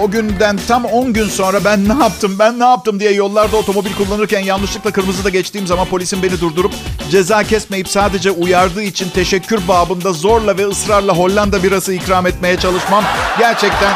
o 0.00 0.10
günden 0.10 0.58
tam 0.68 0.84
10 0.84 1.12
gün 1.12 1.28
sonra 1.28 1.64
ben 1.64 1.88
ne 1.88 2.02
yaptım, 2.02 2.36
ben 2.38 2.60
ne 2.60 2.64
yaptım 2.64 3.00
diye 3.00 3.12
yollarda 3.12 3.56
otomobil 3.56 3.94
kullanırken 3.94 4.40
yanlışlıkla 4.40 4.90
kırmızıda 4.90 5.28
geçtiğim 5.28 5.66
zaman 5.66 5.86
polisin 5.86 6.22
beni 6.22 6.40
durdurup 6.40 6.72
ceza 7.10 7.42
kesmeyip 7.42 7.88
sadece 7.88 8.30
uyardığı 8.30 8.82
için 8.82 9.10
teşekkür 9.10 9.68
babında 9.68 10.12
zorla 10.12 10.58
ve 10.58 10.66
ısrarla 10.66 11.12
Hollanda 11.12 11.62
birası 11.62 11.92
ikram 11.92 12.26
etmeye 12.26 12.56
çalışmam. 12.56 13.04
Gerçekten 13.38 13.94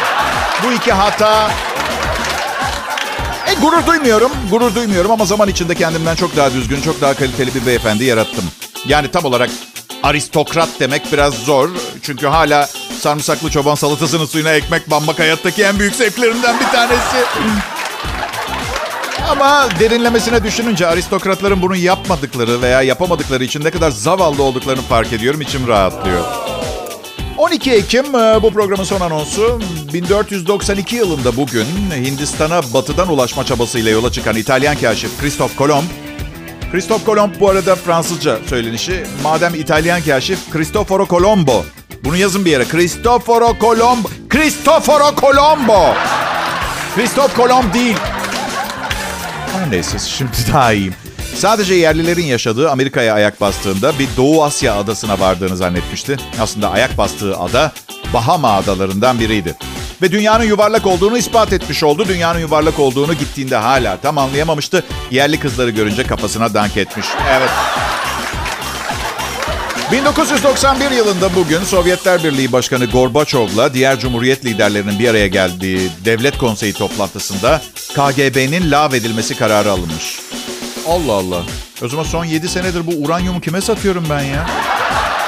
bu 0.66 0.72
iki 0.72 0.92
hata 0.92 1.50
e, 3.46 3.54
gurur 3.60 3.86
duymuyorum, 3.86 4.30
gurur 4.50 4.74
duymuyorum 4.74 5.10
ama 5.10 5.24
zaman 5.24 5.48
içinde 5.48 5.74
kendimden 5.74 6.14
çok 6.14 6.36
daha 6.36 6.52
düzgün, 6.52 6.80
çok 6.80 7.00
daha 7.00 7.14
kaliteli 7.14 7.54
bir 7.54 7.66
beyefendi 7.66 8.04
yarattım. 8.04 8.44
Yani 8.88 9.10
tam 9.10 9.24
olarak 9.24 9.50
aristokrat 10.02 10.68
demek 10.80 11.12
biraz 11.12 11.34
zor. 11.34 11.70
Çünkü 12.02 12.26
hala 12.26 12.68
sarımsaklı 12.94 13.50
çoban 13.50 13.74
salatasının 13.74 14.26
suyuna 14.26 14.50
ekmek 14.50 14.90
banmak 14.90 15.18
hayattaki 15.18 15.62
en 15.62 15.78
büyük 15.78 15.94
zevklerimden 15.94 16.60
bir 16.60 16.66
tanesi. 16.66 17.16
Ama 19.30 19.68
derinlemesine 19.80 20.44
düşününce 20.44 20.86
aristokratların 20.86 21.62
bunu 21.62 21.76
yapmadıkları 21.76 22.62
veya 22.62 22.82
yapamadıkları 22.82 23.44
için 23.44 23.64
ne 23.64 23.70
kadar 23.70 23.90
zavallı 23.90 24.42
olduklarını 24.42 24.82
fark 24.82 25.12
ediyorum. 25.12 25.40
İçim 25.40 25.68
rahatlıyor. 25.68 26.24
12 27.38 27.72
Ekim 27.72 28.14
e, 28.14 28.42
bu 28.42 28.50
programın 28.50 28.84
son 28.84 29.00
anonsu. 29.00 29.60
1492 29.92 30.96
yılında 30.96 31.36
bugün 31.36 31.66
Hindistan'a 32.04 32.62
batıdan 32.74 33.08
ulaşma 33.08 33.44
çabasıyla 33.44 33.90
yola 33.90 34.12
çıkan 34.12 34.36
İtalyan 34.36 34.76
kaşif 34.76 35.20
Christoph 35.20 35.56
Kolomb. 35.56 35.84
Christoph 36.72 37.04
Kolomb 37.04 37.30
bu 37.40 37.50
arada 37.50 37.74
Fransızca 37.74 38.38
söylenişi. 38.46 39.06
Madem 39.22 39.54
İtalyan 39.54 40.02
kaşif 40.02 40.38
Cristoforo 40.52 41.06
Colombo. 41.06 41.64
Bunu 42.04 42.16
yazın 42.16 42.44
bir 42.44 42.50
yere. 42.50 42.64
Cristoforo 42.64 43.56
Colombo. 43.60 44.08
Cristoforo 44.32 45.14
Colombo. 45.20 45.94
Christoph 46.94 47.36
Kolomb 47.36 47.74
değil. 47.74 47.96
Her 49.52 49.70
neyse 49.70 49.98
şimdi 49.98 50.36
daha 50.52 50.72
iyiyim. 50.72 50.94
Sadece 51.36 51.74
yerlilerin 51.74 52.24
yaşadığı 52.24 52.70
Amerika'ya 52.70 53.14
ayak 53.14 53.40
bastığında 53.40 53.98
bir 53.98 54.08
Doğu 54.16 54.44
Asya 54.44 54.74
adasına 54.76 55.20
vardığını 55.20 55.56
zannetmişti. 55.56 56.16
Aslında 56.40 56.70
ayak 56.70 56.98
bastığı 56.98 57.38
ada 57.38 57.72
Bahama 58.14 58.52
adalarından 58.52 59.20
biriydi. 59.20 59.54
Ve 60.02 60.12
dünyanın 60.12 60.44
yuvarlak 60.44 60.86
olduğunu 60.86 61.18
ispat 61.18 61.52
etmiş 61.52 61.82
oldu. 61.82 62.08
Dünyanın 62.08 62.38
yuvarlak 62.38 62.78
olduğunu 62.78 63.14
gittiğinde 63.14 63.56
hala 63.56 63.96
tam 63.96 64.18
anlayamamıştı. 64.18 64.84
Yerli 65.10 65.40
kızları 65.40 65.70
görünce 65.70 66.06
kafasına 66.06 66.54
dank 66.54 66.76
etmiş. 66.76 67.06
Evet. 67.30 67.50
1991 69.92 70.90
yılında 70.90 71.34
bugün 71.34 71.64
Sovyetler 71.64 72.24
Birliği 72.24 72.52
Başkanı 72.52 72.84
Gorbaçov'la 72.84 73.74
diğer 73.74 73.98
cumhuriyet 73.98 74.44
liderlerinin 74.44 74.98
bir 74.98 75.08
araya 75.08 75.26
geldiği 75.26 75.90
devlet 76.04 76.38
konseyi 76.38 76.72
toplantısında 76.72 77.60
KGB'nin 77.94 78.70
lağvedilmesi 78.70 79.36
kararı 79.38 79.70
alınmış. 79.70 80.20
Allah 80.88 81.12
Allah. 81.12 81.42
O 81.82 81.88
zaman 81.88 82.04
son 82.04 82.24
7 82.24 82.48
senedir 82.48 82.86
bu 82.86 83.04
uranyumu 83.04 83.40
kime 83.40 83.60
satıyorum 83.60 84.06
ben 84.10 84.22
ya? 84.22 84.46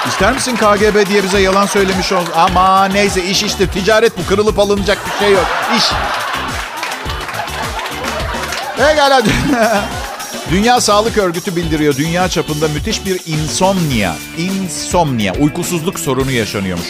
İster 0.08 0.32
misin 0.32 0.56
KGB 0.56 1.08
diye 1.08 1.22
bize 1.22 1.40
yalan 1.40 1.66
söylemiş 1.66 2.12
ol? 2.12 2.24
Ama 2.34 2.84
neyse 2.84 3.24
iş 3.24 3.42
işte 3.42 3.66
ticaret 3.66 4.18
bu 4.18 4.26
kırılıp 4.26 4.58
alınacak 4.58 4.98
bir 5.06 5.24
şey 5.24 5.34
yok. 5.34 5.46
İş. 5.76 5.84
Pekala. 8.76 9.22
Dünya 10.50 10.80
Sağlık 10.80 11.18
Örgütü 11.18 11.56
bildiriyor. 11.56 11.96
Dünya 11.96 12.28
çapında 12.28 12.68
müthiş 12.68 13.06
bir 13.06 13.20
insomnia, 13.26 14.14
insomnia, 14.38 15.34
uykusuzluk 15.34 16.00
sorunu 16.00 16.30
yaşanıyormuş. 16.30 16.86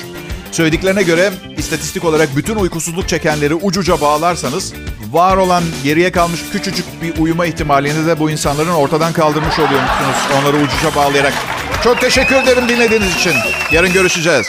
Söylediklerine 0.53 1.03
göre 1.03 1.33
istatistik 1.57 2.05
olarak 2.05 2.37
bütün 2.37 2.57
uykusuzluk 2.57 3.09
çekenleri 3.09 3.55
ucuca 3.55 4.01
bağlarsanız 4.01 4.73
var 5.13 5.37
olan 5.37 5.63
geriye 5.85 6.13
kalmış 6.13 6.41
küçücük 6.53 6.87
bir 7.03 7.19
uyuma 7.19 7.47
ihtimalini 7.47 8.07
de 8.07 8.19
bu 8.21 8.31
insanların 8.31 8.71
ortadan 8.71 9.13
kaldırmış 9.13 9.59
oluyormuşsunuz 9.59 10.17
onları 10.41 10.57
ucuca 10.57 10.95
bağlayarak. 10.97 11.33
Çok 11.85 12.01
teşekkür 12.01 12.37
ederim 12.37 12.69
dinlediğiniz 12.69 13.17
için. 13.17 13.33
Yarın 13.73 13.93
görüşeceğiz. 13.93 14.47